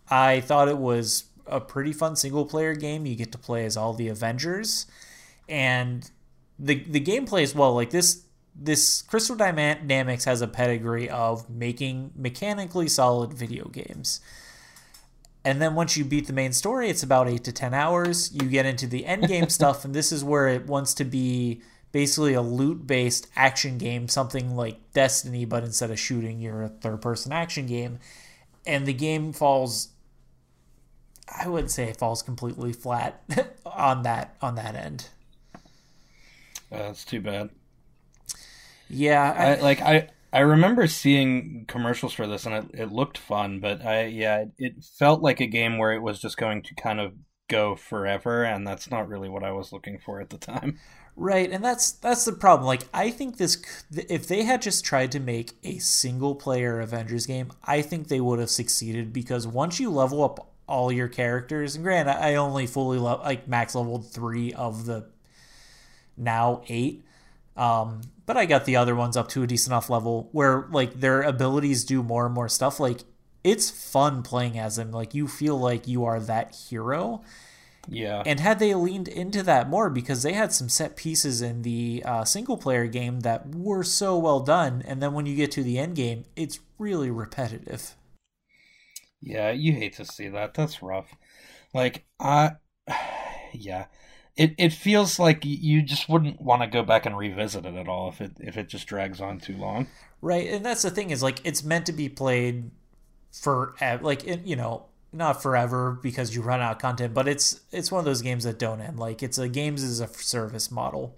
[0.08, 3.06] I thought it was a pretty fun single player game.
[3.06, 4.86] You get to play as all the Avengers,
[5.48, 6.10] and
[6.58, 7.74] the the gameplay as well.
[7.74, 14.20] Like this this Crystal Dynamics has a pedigree of making mechanically solid video games.
[15.44, 18.32] And then once you beat the main story, it's about eight to ten hours.
[18.32, 21.62] You get into the end game stuff, and this is where it wants to be
[21.92, 26.68] basically a loot based action game, something like Destiny, but instead of shooting, you're a
[26.68, 27.98] third person action game.
[28.66, 29.88] And the game falls
[31.38, 33.22] I wouldn't say it falls completely flat
[33.66, 35.08] on that on that end.
[36.70, 37.50] That's too bad.
[38.88, 43.18] Yeah, I, I, like I I remember seeing commercials for this and it, it looked
[43.18, 46.74] fun, but I yeah, it felt like a game where it was just going to
[46.74, 47.14] kind of
[47.48, 50.78] go forever, and that's not really what I was looking for at the time.
[51.16, 52.66] Right, and that's that's the problem.
[52.66, 53.60] Like I think this
[53.92, 58.20] if they had just tried to make a single player Avengers game, I think they
[58.20, 61.74] would have succeeded because once you level up all your characters.
[61.74, 65.06] And granted, I only fully love like max leveled three of the
[66.16, 67.04] now eight.
[67.56, 71.00] Um, but I got the other ones up to a decent enough level where like
[71.00, 72.78] their abilities do more and more stuff.
[72.78, 73.00] Like
[73.42, 74.92] it's fun playing as them.
[74.92, 77.22] Like you feel like you are that hero.
[77.88, 78.22] Yeah.
[78.24, 82.02] And had they leaned into that more because they had some set pieces in the
[82.04, 85.62] uh, single player game that were so well done, and then when you get to
[85.62, 87.96] the end game, it's really repetitive.
[89.20, 90.54] Yeah, you hate to see that.
[90.54, 91.14] That's rough.
[91.74, 92.52] Like I
[93.52, 93.86] yeah.
[94.36, 97.88] It it feels like you just wouldn't want to go back and revisit it at
[97.88, 99.88] all if it if it just drags on too long.
[100.22, 100.48] Right.
[100.48, 102.70] And that's the thing is like it's meant to be played
[103.32, 107.92] for like you know, not forever because you run out of content, but it's it's
[107.92, 108.98] one of those games that don't end.
[108.98, 111.16] Like it's a games as a service model.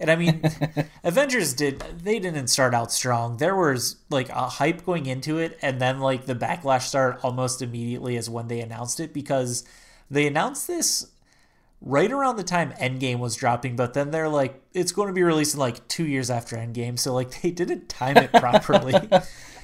[0.00, 0.42] And I mean,
[1.04, 3.36] Avengers did they didn't start out strong.
[3.36, 7.62] There was like a hype going into it, and then like the backlash started almost
[7.62, 9.64] immediately as when they announced it because
[10.10, 11.06] they announced this
[11.82, 15.22] right around the time Endgame was dropping, but then they're like, it's going to be
[15.22, 18.94] released in like two years after Endgame, so like they didn't time it properly.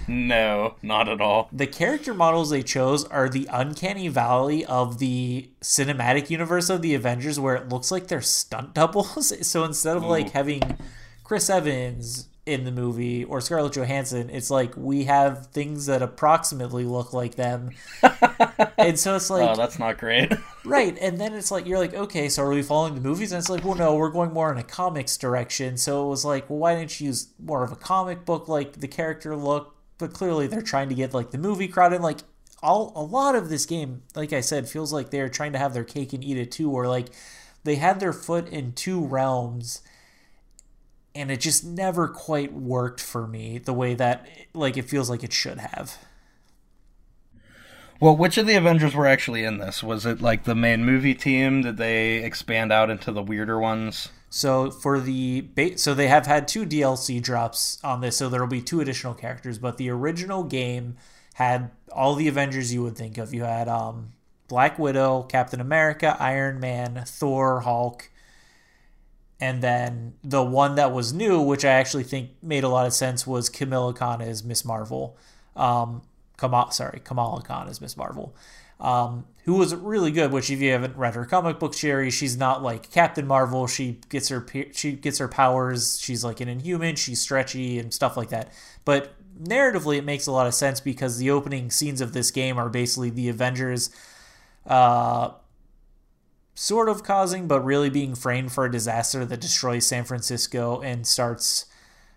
[0.09, 1.49] No, not at all.
[1.53, 6.95] The character models they chose are the uncanny valley of the cinematic universe of the
[6.95, 9.33] Avengers, where it looks like they're stunt doubles.
[9.47, 10.09] So instead of Ooh.
[10.09, 10.79] like having
[11.25, 16.85] Chris Evans, in the movie or Scarlett Johansson, it's like we have things that approximately
[16.85, 17.71] look like them.
[18.79, 20.33] and so it's like Oh, that's not great.
[20.65, 23.33] right, and then it's like you're like, okay, so are we following the movies?
[23.33, 25.77] And it's like, well, no, we're going more in a comics direction.
[25.77, 28.75] So it was like, well, why didn't you use more of a comic book like
[28.75, 29.76] the character look?
[29.99, 32.03] But clearly they're trying to get like the movie crowd in.
[32.03, 32.21] Like
[32.63, 35.75] all a lot of this game, like I said, feels like they're trying to have
[35.75, 37.09] their cake and eat it too, or like
[37.65, 39.83] they had their foot in two realms
[41.17, 45.25] and it just never quite worked for me the way that like it feels like
[45.25, 45.99] it should have.
[47.99, 49.83] Well, which of the Avengers were actually in this?
[49.83, 51.63] Was it like the main movie team?
[51.63, 54.11] Did they expand out into the weirder ones?
[54.37, 58.47] So for the so they have had two DLC drops on this, so there will
[58.47, 59.59] be two additional characters.
[59.59, 60.99] But the original game
[61.37, 63.33] had all the Avengers you would think of.
[63.33, 64.13] You had um,
[64.47, 68.11] Black Widow, Captain America, Iron Man, Thor, Hulk,
[69.41, 72.93] and then the one that was new, which I actually think made a lot of
[72.93, 75.17] sense, was Kamala Khan as Miss Marvel.
[75.57, 76.03] Um,
[76.37, 78.37] Kamal, sorry, Kamala Khan as Miss Marvel,
[78.81, 80.33] um, who was really good.
[80.33, 83.67] Which, if you haven't read her comic book series, she's not like Captain Marvel.
[83.67, 86.01] She gets her she gets her powers.
[86.01, 86.97] She's like an Inhuman.
[86.97, 88.53] She's stretchy and stuff like that.
[88.85, 92.59] But narratively, it makes a lot of sense because the opening scenes of this game
[92.59, 93.91] are basically the Avengers.
[94.67, 95.31] Uh,
[96.57, 101.07] sort of causing, but really being framed for a disaster that destroys San Francisco and
[101.07, 101.67] starts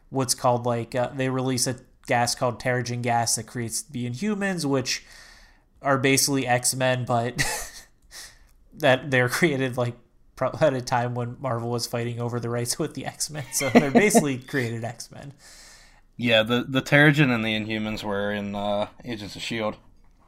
[0.10, 1.76] what's called like uh, they release a
[2.08, 5.06] gas called Terrigen gas that creates the Inhumans, which
[5.82, 7.44] are basically X Men, but
[8.74, 9.96] that they're created like
[10.62, 13.70] at a time when Marvel was fighting over the rights with the X Men, so
[13.70, 15.34] they're basically created X Men.
[16.18, 19.78] Yeah, the the Terrigen and the Inhumans were in uh, Agents of Shield.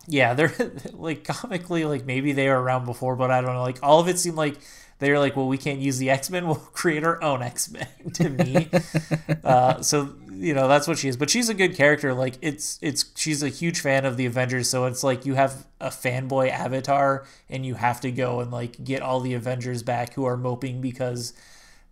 [0.08, 0.54] Yeah, they're
[0.94, 3.62] like comically like maybe they were around before, but I don't know.
[3.62, 4.58] Like all of it seemed like
[5.02, 6.46] they were like, well, we can't use the X Men.
[6.52, 7.88] We'll create our own X Men.
[8.14, 8.70] to me,
[9.44, 11.18] uh, so you know that's what she is.
[11.18, 12.14] But she's a good character.
[12.14, 14.70] Like it's it's she's a huge fan of the Avengers.
[14.70, 18.84] So it's like you have a fanboy avatar, and you have to go and like
[18.84, 21.34] get all the Avengers back who are moping because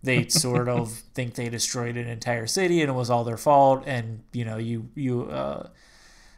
[0.02, 3.82] they sort of think they destroyed an entire city and it was all their fault.
[3.86, 5.24] And you know you you.
[5.24, 5.68] Uh,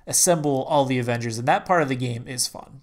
[0.06, 2.82] assemble all the Avengers, and that part of the game is fun.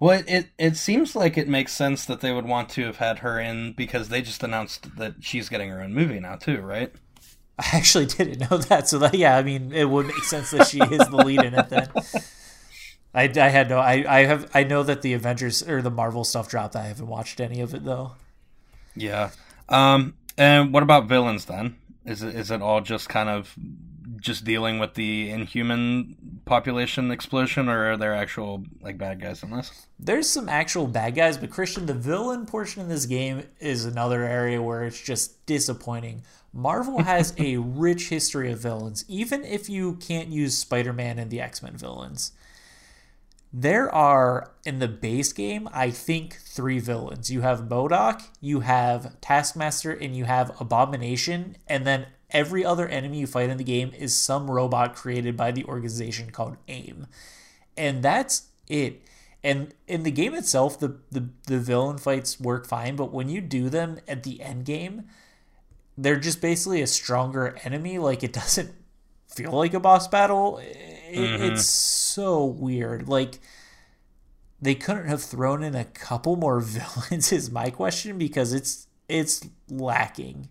[0.00, 3.18] Well, it, it, seems like it makes sense that they would want to have had
[3.20, 6.92] her in because they just announced that she's getting her own movie now too, right?
[7.58, 10.68] I actually didn't know that, so that yeah, I mean, it would make sense that
[10.68, 11.68] she is the lead in it.
[11.68, 11.88] Then
[13.12, 16.22] I, I had no, I, I have, I know that the Avengers or the Marvel
[16.22, 16.76] stuff dropped.
[16.76, 18.12] I haven't watched any of it though.
[18.94, 19.30] Yeah.
[19.68, 20.14] Um.
[20.36, 21.76] And what about villains then?
[22.04, 23.56] Is it is it all just kind of
[24.20, 29.50] just dealing with the inhuman population explosion, or are there actual like bad guys in
[29.50, 29.86] this?
[29.98, 34.22] There's some actual bad guys, but Christian, the villain portion of this game is another
[34.24, 36.22] area where it's just disappointing.
[36.52, 41.30] Marvel has a rich history of villains, even if you can't use Spider Man and
[41.30, 42.32] the X Men villains.
[43.52, 47.30] There are in the base game, I think, three villains.
[47.30, 53.20] You have MODOK, you have Taskmaster, and you have Abomination, and then every other enemy
[53.20, 57.06] you fight in the game is some robot created by the organization called AIM.
[57.76, 59.02] And that's it.
[59.42, 63.40] And in the game itself, the, the, the villain fights work fine, but when you
[63.40, 65.04] do them at the end game,
[65.96, 67.98] they're just basically a stronger enemy.
[67.98, 68.72] Like it doesn't
[69.28, 70.58] feel like a boss battle.
[70.58, 71.42] It, mm-hmm.
[71.44, 73.08] It's so weird.
[73.08, 73.38] Like
[74.60, 79.46] they couldn't have thrown in a couple more villains is my question because it's it's
[79.68, 80.48] lacking.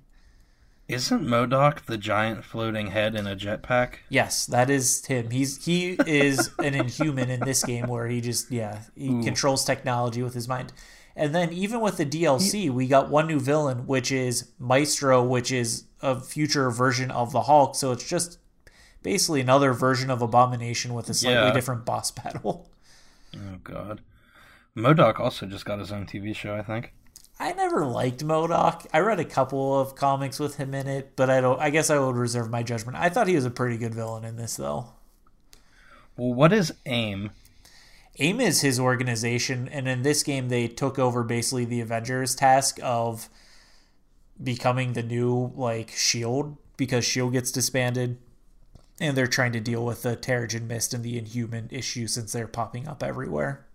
[0.88, 3.96] Isn't MODOK the giant floating head in a jetpack?
[4.08, 5.32] Yes, that is him.
[5.32, 9.22] He's he is an inhuman in this game where he just yeah, he Ooh.
[9.22, 10.72] controls technology with his mind.
[11.14, 15.24] And then even with the DLC, he, we got one new villain, which is Maestro,
[15.24, 17.76] which is a future version of the Hulk.
[17.76, 18.38] So it's just
[19.02, 21.54] basically another version of Abomination with a slightly yeah.
[21.54, 22.70] different boss battle.
[23.36, 24.02] Oh god.
[24.76, 26.94] MODOK also just got his own TV show, I think.
[27.40, 28.88] I never liked MODOK.
[28.92, 31.60] I read a couple of comics with him in it, but I don't.
[31.60, 32.98] I guess I would reserve my judgment.
[32.98, 34.88] I thought he was a pretty good villain in this, though.
[36.16, 37.30] Well, what is AIM?
[38.18, 42.80] AIM is his organization, and in this game, they took over basically the Avengers task
[42.82, 43.30] of
[44.44, 48.18] becoming the new like Shield because Shield gets disbanded,
[49.00, 52.48] and they're trying to deal with the Terrigen Mist and the Inhuman issue since they're
[52.48, 53.67] popping up everywhere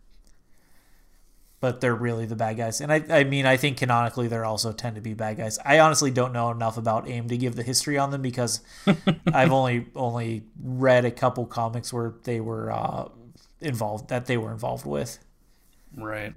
[1.63, 2.81] but they're really the bad guys.
[2.81, 5.61] And I, I mean, I think canonically they also tend to be bad guys.
[5.65, 8.63] I honestly don't know enough about AIM to give the history on them because
[9.33, 13.09] I've only only read a couple comics where they were uh,
[13.61, 15.21] involved that they were involved with.
[15.97, 16.35] Right.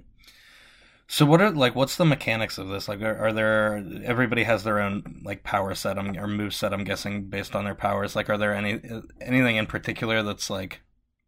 [1.08, 2.86] So what are like what's the mechanics of this?
[2.86, 6.72] Like are, are there everybody has their own like power set I'm, or move set
[6.72, 8.14] I'm guessing based on their powers.
[8.14, 8.80] Like are there any
[9.20, 10.82] anything in particular that's like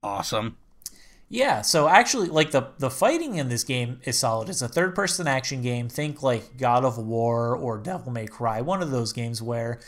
[0.05, 0.57] awesome?
[1.31, 4.49] Yeah, so actually like the the fighting in this game is solid.
[4.49, 5.89] It's a third person action game.
[5.89, 9.79] Think like God of War or Devil May Cry, one of those games where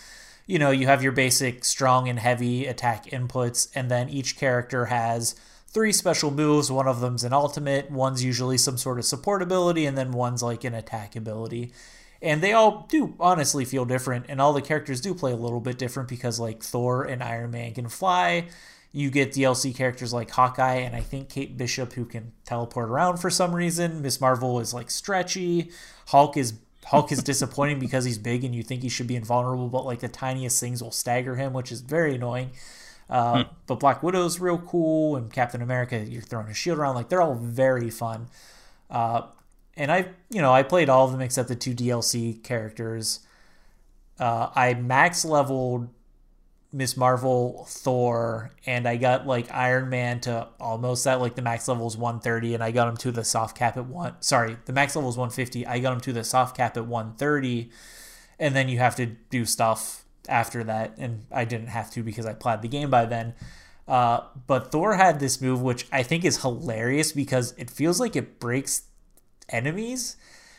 [0.46, 4.86] you know, you have your basic strong and heavy attack inputs and then each character
[4.86, 5.36] has
[5.68, 6.72] three special moves.
[6.72, 10.42] One of them's an ultimate, one's usually some sort of support ability, and then one's
[10.42, 11.72] like an attack ability.
[12.20, 15.60] And they all do honestly feel different, and all the characters do play a little
[15.60, 18.48] bit different because, like, Thor and Iron Man can fly.
[18.92, 23.18] You get DLC characters like Hawkeye and I think Kate Bishop who can teleport around
[23.18, 24.02] for some reason.
[24.02, 25.70] Miss Marvel is like stretchy.
[26.08, 26.54] Hulk is
[26.86, 30.00] Hulk is disappointing because he's big and you think he should be invulnerable, but like
[30.00, 32.50] the tiniest things will stagger him, which is very annoying.
[33.08, 33.50] Uh, hmm.
[33.66, 36.94] But Black Widow's real cool, and Captain America, you're throwing a shield around.
[36.94, 38.28] Like they're all very fun.
[38.88, 39.22] Uh,
[39.76, 43.20] and I, you know, I played all of them except the two DLC characters.
[44.18, 45.88] Uh, I max leveled
[46.72, 51.20] Miss Marvel, Thor, and I got like Iron Man to almost that.
[51.20, 53.86] Like the max level is 130, and I got him to the soft cap at
[53.86, 54.14] one.
[54.20, 55.66] Sorry, the max level is 150.
[55.66, 57.70] I got him to the soft cap at 130,
[58.38, 62.24] and then you have to do stuff after that, and I didn't have to because
[62.24, 63.34] I played the game by then.
[63.88, 68.14] Uh, but Thor had this move, which I think is hilarious because it feels like
[68.14, 68.84] it breaks
[69.48, 70.16] enemies.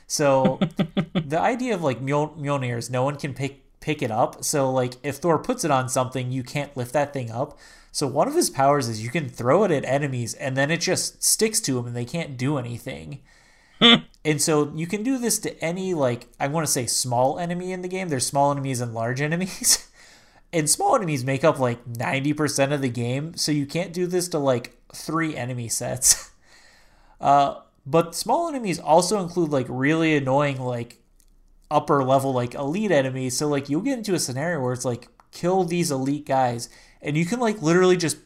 [0.08, 0.60] So
[1.14, 4.44] the idea of like Mjol- Mjolnir is no one can pick pick it up.
[4.44, 7.58] So like if Thor puts it on something, you can't lift that thing up.
[7.92, 10.80] So one of his powers is you can throw it at enemies and then it
[10.80, 13.22] just sticks to them and they can't do anything.
[13.82, 17.74] and so you can do this to any like I want to say small enemy
[17.74, 18.08] in the game.
[18.08, 19.90] There's small enemies and large enemies.
[20.54, 24.28] and small enemies make up like 90% of the game, so you can't do this
[24.30, 26.30] to like three enemy sets.
[27.22, 31.01] Uh, but small enemies also include like really annoying like
[31.72, 33.38] upper level like elite enemies.
[33.38, 36.70] So like you'll get into a scenario where it's like kill these elite guys
[37.02, 38.18] and you can like literally just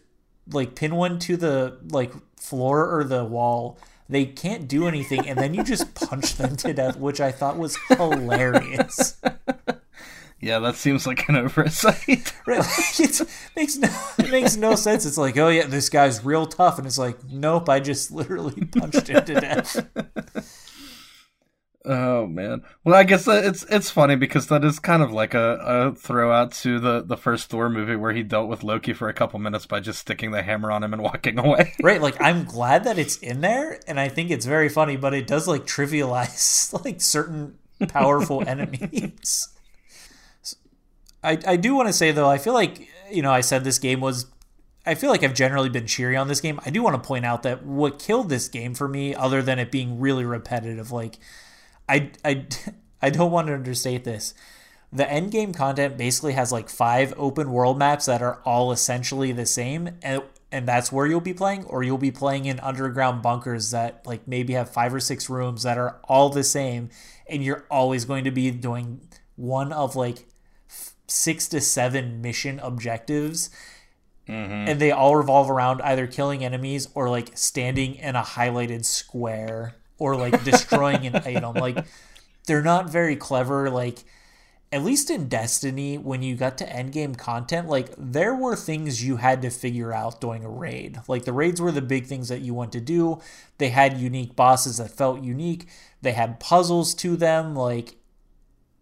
[0.51, 3.77] like pin one to the like floor or the wall
[4.07, 7.57] they can't do anything, and then you just punch them to death, which I thought
[7.57, 9.19] was hilarious.
[10.41, 12.33] Yeah, that seems like an oversight.
[12.45, 13.21] right, like it
[13.55, 13.89] makes no
[14.19, 15.03] it makes no sense.
[15.05, 18.65] It's like, oh yeah, this guy's real tough, and it's like, nope, I just literally
[18.77, 19.89] punched him to death.
[21.85, 22.63] Oh man.
[22.83, 26.31] Well, I guess it's it's funny because that is kind of like a, a throw
[26.31, 29.39] out to the the first Thor movie where he dealt with Loki for a couple
[29.39, 31.73] minutes by just sticking the hammer on him and walking away.
[31.83, 32.01] right.
[32.01, 35.27] Like I'm glad that it's in there, and I think it's very funny, but it
[35.27, 39.49] does like trivialize like certain powerful enemies.
[41.23, 43.77] I I do want to say though, I feel like you know I said this
[43.77, 44.25] game was
[44.87, 46.59] I feel like I've generally been cheery on this game.
[46.65, 49.59] I do want to point out that what killed this game for me, other than
[49.59, 51.17] it being really repetitive, like
[51.87, 52.45] I I
[53.01, 54.33] I don't want to understate this.
[54.91, 59.31] The end game content basically has like five open world maps that are all essentially
[59.31, 63.21] the same and and that's where you'll be playing or you'll be playing in underground
[63.21, 66.89] bunkers that like maybe have five or six rooms that are all the same
[67.27, 69.01] and you're always going to be doing
[69.35, 70.27] one of like
[71.07, 73.49] six to seven mission objectives
[74.29, 74.69] mm-hmm.
[74.69, 79.75] and they all revolve around either killing enemies or like standing in a highlighted square
[79.97, 81.55] or like destroying an item.
[81.55, 81.85] Like
[82.47, 83.69] they're not very clever.
[83.69, 84.03] Like
[84.71, 89.17] at least in Destiny, when you got to endgame content, like there were things you
[89.17, 90.99] had to figure out during a raid.
[91.07, 93.21] Like the raids were the big things that you want to do.
[93.57, 95.67] They had unique bosses that felt unique.
[96.01, 97.55] They had puzzles to them.
[97.55, 97.95] Like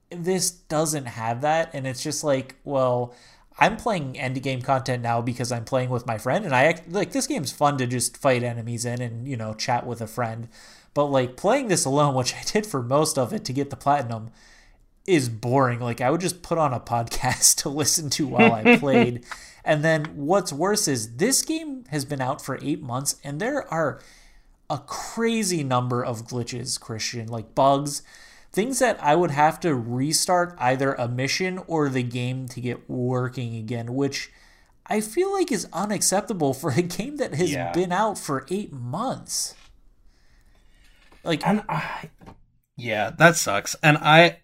[0.10, 3.14] this doesn't have that, and it's just like, well,
[3.60, 7.12] I'm playing end game content now because I'm playing with my friend, and I like
[7.12, 10.48] this game's fun to just fight enemies in and you know chat with a friend.
[10.94, 13.76] But like playing this alone, which I did for most of it to get the
[13.76, 14.32] platinum,
[15.06, 15.80] is boring.
[15.80, 19.26] Like I would just put on a podcast to listen to while I played.
[19.66, 23.72] and then what's worse is this game has been out for eight months and there
[23.72, 24.00] are
[24.70, 28.02] a crazy number of glitches, Christian, like bugs,
[28.52, 32.90] things that I would have to restart either a mission or the game to get
[32.90, 34.32] working again, which
[34.88, 37.72] I feel like is unacceptable for a game that has yeah.
[37.72, 39.56] been out for eight months.
[41.24, 42.10] Like, and I,
[42.76, 43.76] yeah, that sucks.
[43.82, 44.42] And I,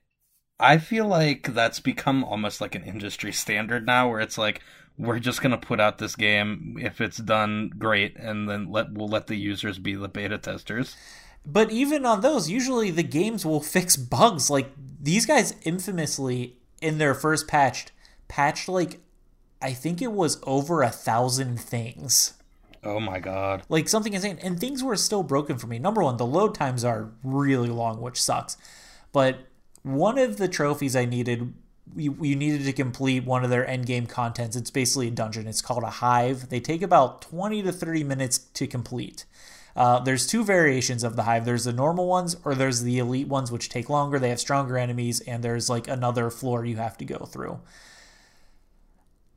[0.60, 4.62] I feel like that's become almost like an industry standard now, where it's like
[4.98, 9.08] we're just gonna put out this game if it's done great, and then let we'll
[9.08, 10.96] let the users be the beta testers.
[11.46, 14.50] But even on those, usually the games will fix bugs.
[14.50, 14.72] Like
[15.02, 17.88] these guys infamously in their first patch
[18.28, 19.00] patched like
[19.62, 22.34] I think it was over a thousand things.
[22.84, 23.64] Oh my god.
[23.70, 24.40] Like something insane.
[24.42, 25.80] And things were still broken for me.
[25.80, 28.58] Number one, the load times are really long, which sucks.
[29.12, 29.40] But
[29.84, 31.54] one of the trophies I needed,
[31.96, 34.56] you, you needed to complete one of their end game contents.
[34.56, 35.48] It's basically a dungeon.
[35.48, 36.50] It's called a hive.
[36.50, 39.26] They take about 20 to 30 minutes to complete.
[39.76, 41.46] Uh, there's two variations of the hive.
[41.46, 44.20] There's the normal ones, or there's the elite ones, which take longer.
[44.20, 47.60] They have stronger enemies, and there's like another floor you have to go through.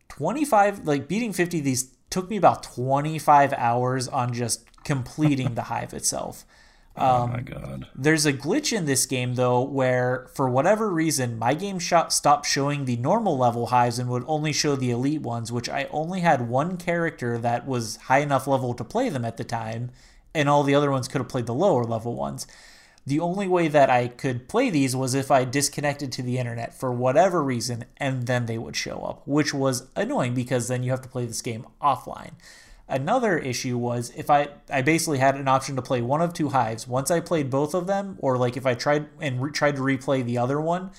[0.09, 5.95] 25, like beating 50 these took me about 25 hours on just completing the hive
[5.95, 6.45] itself.
[6.95, 7.89] Um, oh my god.
[7.95, 12.47] There's a glitch in this game though where for whatever reason my game shot stopped
[12.47, 16.21] showing the normal level hives and would only show the elite ones, which I only
[16.21, 19.91] had one character that was high enough level to play them at the time
[20.35, 22.47] and all the other ones could have played the lower level ones.
[23.05, 26.73] The only way that I could play these was if I disconnected to the internet
[26.73, 30.93] for whatever reason, and then they would show up, which was annoying because then you
[30.93, 32.33] have to play this game offline.
[32.89, 36.51] Another issue was if I I basically had an option to play one of two
[36.51, 36.87] hives.
[36.87, 39.83] Once I played both of them, or like if I tried and re- tried to
[39.83, 40.91] replay the other one,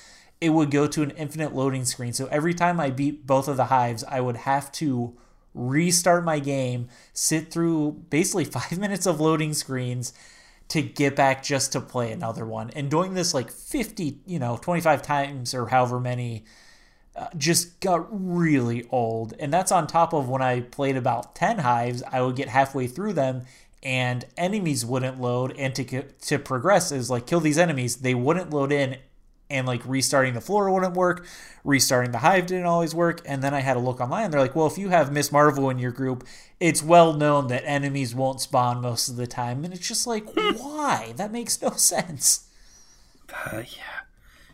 [0.41, 2.11] it would go to an infinite loading screen.
[2.11, 5.15] So every time I beat both of the hives, I would have to
[5.53, 10.13] restart my game, sit through basically five minutes of loading screens
[10.73, 12.71] to get back just to play another one.
[12.71, 16.45] And doing this like 50, you know, 25 times or however many
[17.15, 19.35] uh, just got really old.
[19.39, 22.87] And that's on top of when I played about 10 hives, I would get halfway
[22.87, 23.43] through them
[23.83, 28.49] and enemies wouldn't load and to to progress is like kill these enemies, they wouldn't
[28.49, 28.97] load in
[29.53, 31.25] and like restarting the floor wouldn't work,
[31.63, 34.31] restarting the hive didn't always work, and then I had a look online.
[34.31, 36.25] They're like, well, if you have Miss Marvel in your group,
[36.59, 40.25] it's well known that enemies won't spawn most of the time, and it's just like,
[40.33, 41.13] why?
[41.15, 42.49] That makes no sense.
[43.45, 43.63] Uh,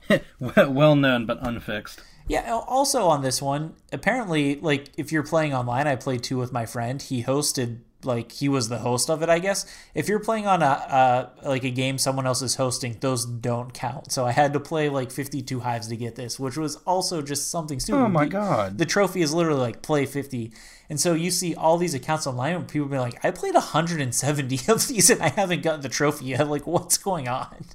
[0.10, 0.20] yeah,
[0.68, 2.02] well known but unfixed.
[2.28, 2.54] Yeah.
[2.68, 6.66] Also on this one, apparently, like if you're playing online, I played two with my
[6.68, 7.02] friend.
[7.02, 9.66] He hosted like he was the host of it, I guess.
[9.93, 13.74] If you're playing on a uh, like a game someone else is hosting, those don't
[13.74, 14.12] count.
[14.12, 17.52] So I had to play like 52 hives to get this, which was also just
[17.52, 18.00] something stupid.
[18.00, 18.78] Oh my god!
[18.78, 20.52] The trophy is literally like play 50,
[20.89, 24.60] and so you see all these accounts online, and people be like, "I played 170
[24.72, 26.47] of these, and I haven't gotten the trophy yet.
[26.47, 27.66] Like, what's going on?"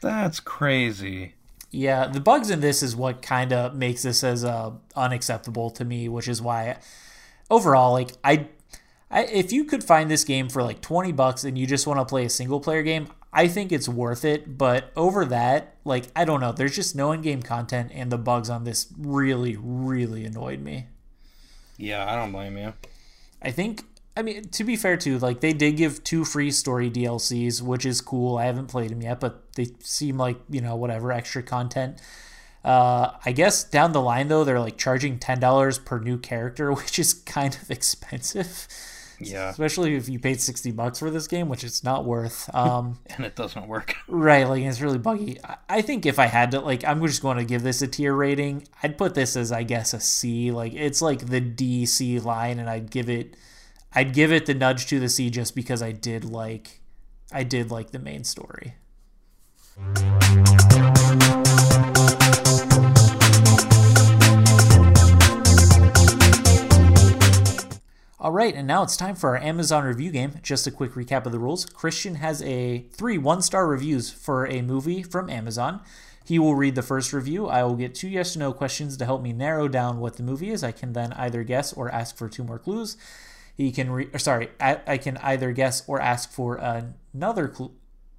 [0.00, 1.34] That's crazy.
[1.70, 5.84] Yeah, the bugs in this is what kind of makes this as uh, unacceptable to
[5.84, 6.78] me, which is why
[7.50, 8.48] overall, like I
[9.10, 11.98] I, if you could find this game for like 20 bucks and you just want
[11.98, 14.58] to play a single player game, I think it's worth it.
[14.58, 16.52] But over that, like, I don't know.
[16.52, 20.86] There's just no in game content, and the bugs on this really, really annoyed me.
[21.76, 22.72] Yeah, I don't blame you.
[23.40, 23.84] I think,
[24.16, 27.86] I mean, to be fair, too, like, they did give two free story DLCs, which
[27.86, 28.36] is cool.
[28.36, 32.00] I haven't played them yet, but they seem like, you know, whatever extra content.
[32.64, 36.98] Uh, I guess down the line, though, they're like charging $10 per new character, which
[36.98, 38.66] is kind of expensive.
[39.20, 39.50] Yeah.
[39.50, 42.52] Especially if you paid 60 bucks for this game, which it's not worth.
[42.54, 43.96] Um, and it doesn't work.
[44.06, 44.48] Right.
[44.48, 45.38] Like, it's really buggy.
[45.68, 48.14] I think if I had to, like, I'm just going to give this a tier
[48.14, 48.66] rating.
[48.82, 50.50] I'd put this as, I guess, a C.
[50.50, 53.36] Like, it's like the DC line, and I'd give it.
[53.92, 56.82] I'd give it the nudge to the C just because I did like
[57.32, 58.74] I did like the main story.
[68.28, 70.34] All right, and now it's time for our Amazon review game.
[70.42, 71.64] Just a quick recap of the rules.
[71.64, 75.80] Christian has a three one-star reviews for a movie from Amazon.
[76.26, 77.46] He will read the first review.
[77.46, 80.22] I will get two yes or no questions to help me narrow down what the
[80.22, 80.62] movie is.
[80.62, 82.98] I can then either guess or ask for two more clues.
[83.56, 87.72] He can re- sorry, I, I can either guess or ask for another cl-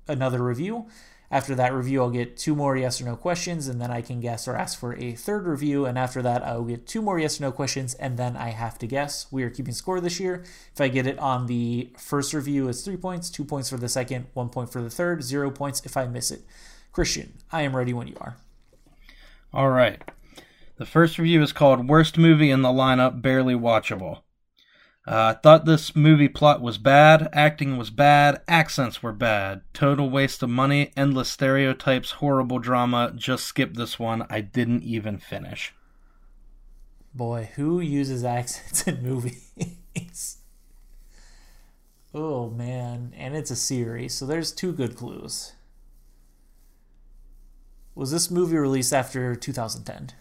[0.07, 0.87] another review.
[1.31, 4.19] After that review, I'll get two more yes or no questions, and then I can
[4.19, 5.85] guess or ask for a third review.
[5.85, 8.49] And after that, I will get two more yes or no questions, and then I
[8.49, 9.27] have to guess.
[9.31, 10.43] We are keeping score this year.
[10.73, 13.89] If I get it on the first review, it's three points, two points for the
[13.89, 16.41] second, one point for the third, zero points if I miss it.
[16.91, 18.37] Christian, I am ready when you are.
[19.53, 20.01] All right.
[20.77, 24.21] The first review is called Worst Movie in the Lineup Barely Watchable.
[25.09, 30.07] I uh, thought this movie plot was bad, acting was bad, accents were bad, total
[30.07, 33.11] waste of money, endless stereotypes, horrible drama.
[33.15, 34.27] Just skip this one.
[34.29, 35.73] I didn't even finish.
[37.11, 39.51] Boy, who uses accents in movies?
[42.13, 45.53] oh man, and it's a series, so there's two good clues.
[47.95, 50.11] Was this movie released after 2010?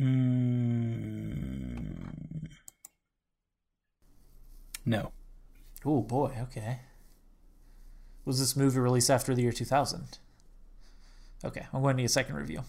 [0.00, 1.36] Mm.
[4.86, 5.10] No.
[5.84, 6.80] Oh boy, okay.
[8.24, 10.18] Was this movie released after the year 2000?
[11.44, 12.62] Okay, I'm going to need a second review.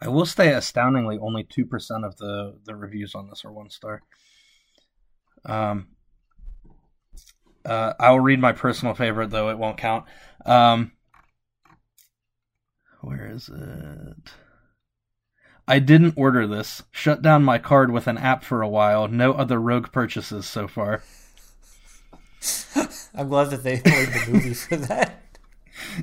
[0.00, 3.70] I will say, astoundingly, only two percent of the the reviews on this are one
[3.70, 4.02] star.
[5.46, 5.88] Um,
[7.64, 10.04] uh, I will read my personal favorite, though it won't count.
[10.44, 10.92] Um,
[13.00, 14.32] where is it?
[15.68, 16.82] I didn't order this.
[16.92, 19.08] Shut down my card with an app for a while.
[19.08, 21.02] No other rogue purchases so far.
[23.14, 25.22] I'm glad that they made the movie for that.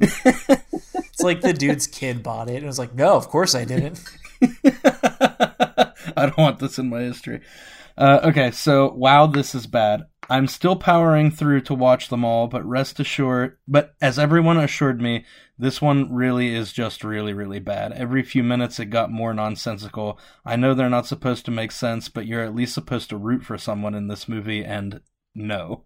[0.01, 4.03] it's like the dude's kid bought it and was like, "No, of course I didn't."
[4.65, 7.41] I don't want this in my history.
[7.97, 10.05] Uh, okay, so wow, this is bad.
[10.29, 15.01] I'm still powering through to watch them all, but rest assured, but as everyone assured
[15.01, 15.25] me,
[15.57, 17.91] this one really is just really, really bad.
[17.91, 20.19] Every few minutes it got more nonsensical.
[20.45, 23.43] I know they're not supposed to make sense, but you're at least supposed to root
[23.43, 25.01] for someone in this movie, and
[25.35, 25.83] no.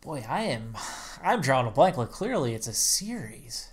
[0.00, 0.76] Boy, I am.
[1.22, 1.96] I'm drawing a blank.
[1.96, 3.72] Like clearly, it's a series.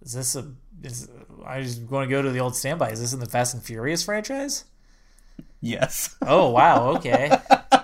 [0.00, 0.52] Is this a?
[0.82, 1.08] Is
[1.44, 2.90] I just want to go to the old standby?
[2.90, 4.64] Is this in the Fast and Furious franchise?
[5.60, 6.16] Yes.
[6.22, 6.90] Oh wow.
[6.96, 7.30] Okay.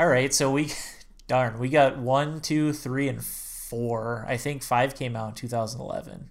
[0.00, 0.32] All right.
[0.32, 0.72] So we,
[1.28, 4.24] darn, we got one, two, three, and four.
[4.26, 6.30] I think five came out in 2011.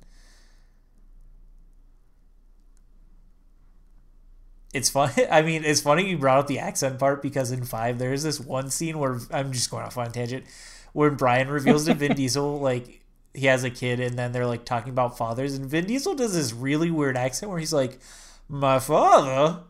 [4.73, 5.27] it's funny.
[5.31, 8.39] I mean, it's funny you brought up the accent part because in five there's this
[8.39, 10.45] one scene where I'm just going off on a tangent
[10.93, 13.03] where Brian reveals to Vin Diesel like
[13.35, 16.33] he has a kid and then they're like talking about fathers and Vin Diesel does
[16.33, 17.99] this really weird accent where he's like,
[18.47, 19.61] "My father."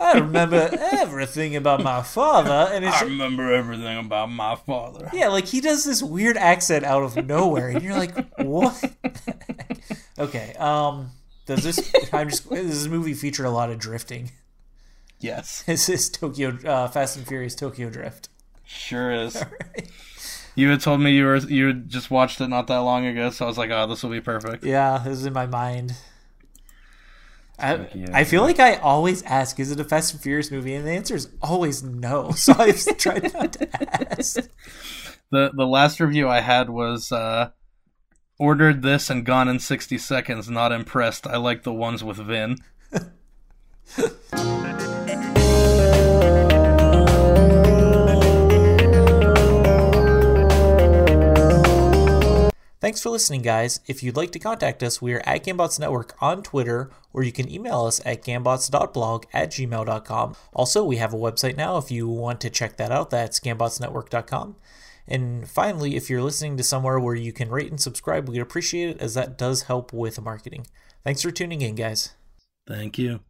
[0.00, 5.10] I remember everything about my father, and it's I remember everything about my father.
[5.12, 8.84] Yeah, like he does this weird accent out of nowhere, and you're like, "What?"
[10.18, 11.10] okay, um,
[11.46, 11.92] does this?
[12.12, 12.48] I'm just.
[12.48, 14.30] Does this movie feature a lot of drifting?
[15.20, 15.60] Yes.
[15.66, 18.28] Is this is Tokyo uh, Fast and Furious Tokyo Drift.
[18.64, 19.36] Sure is.
[19.50, 19.90] Right.
[20.54, 23.44] You had told me you were you just watched it not that long ago, so
[23.44, 25.94] I was like, "Oh, this will be perfect." Yeah, this is in my mind.
[27.58, 30.86] I, I feel like I always ask, "Is it a Fast and Furious movie?" And
[30.86, 32.30] the answer is always no.
[32.36, 34.48] So I've tried not to ask.
[35.30, 37.50] The the last review I had was uh,
[38.38, 40.48] ordered this and gone in sixty seconds.
[40.48, 41.26] Not impressed.
[41.26, 42.58] I like the ones with Vin.
[52.80, 53.80] Thanks for listening, guys.
[53.88, 57.32] If you'd like to contact us, we are at Gambots Network on Twitter, or you
[57.32, 60.36] can email us at gambots.blog at gmail.com.
[60.52, 63.10] Also, we have a website now if you want to check that out.
[63.10, 64.56] That's gambotsnetwork.com.
[65.08, 68.90] And finally, if you're listening to somewhere where you can rate and subscribe, we'd appreciate
[68.90, 70.66] it as that does help with marketing.
[71.02, 72.14] Thanks for tuning in, guys.
[72.66, 73.20] Thank you.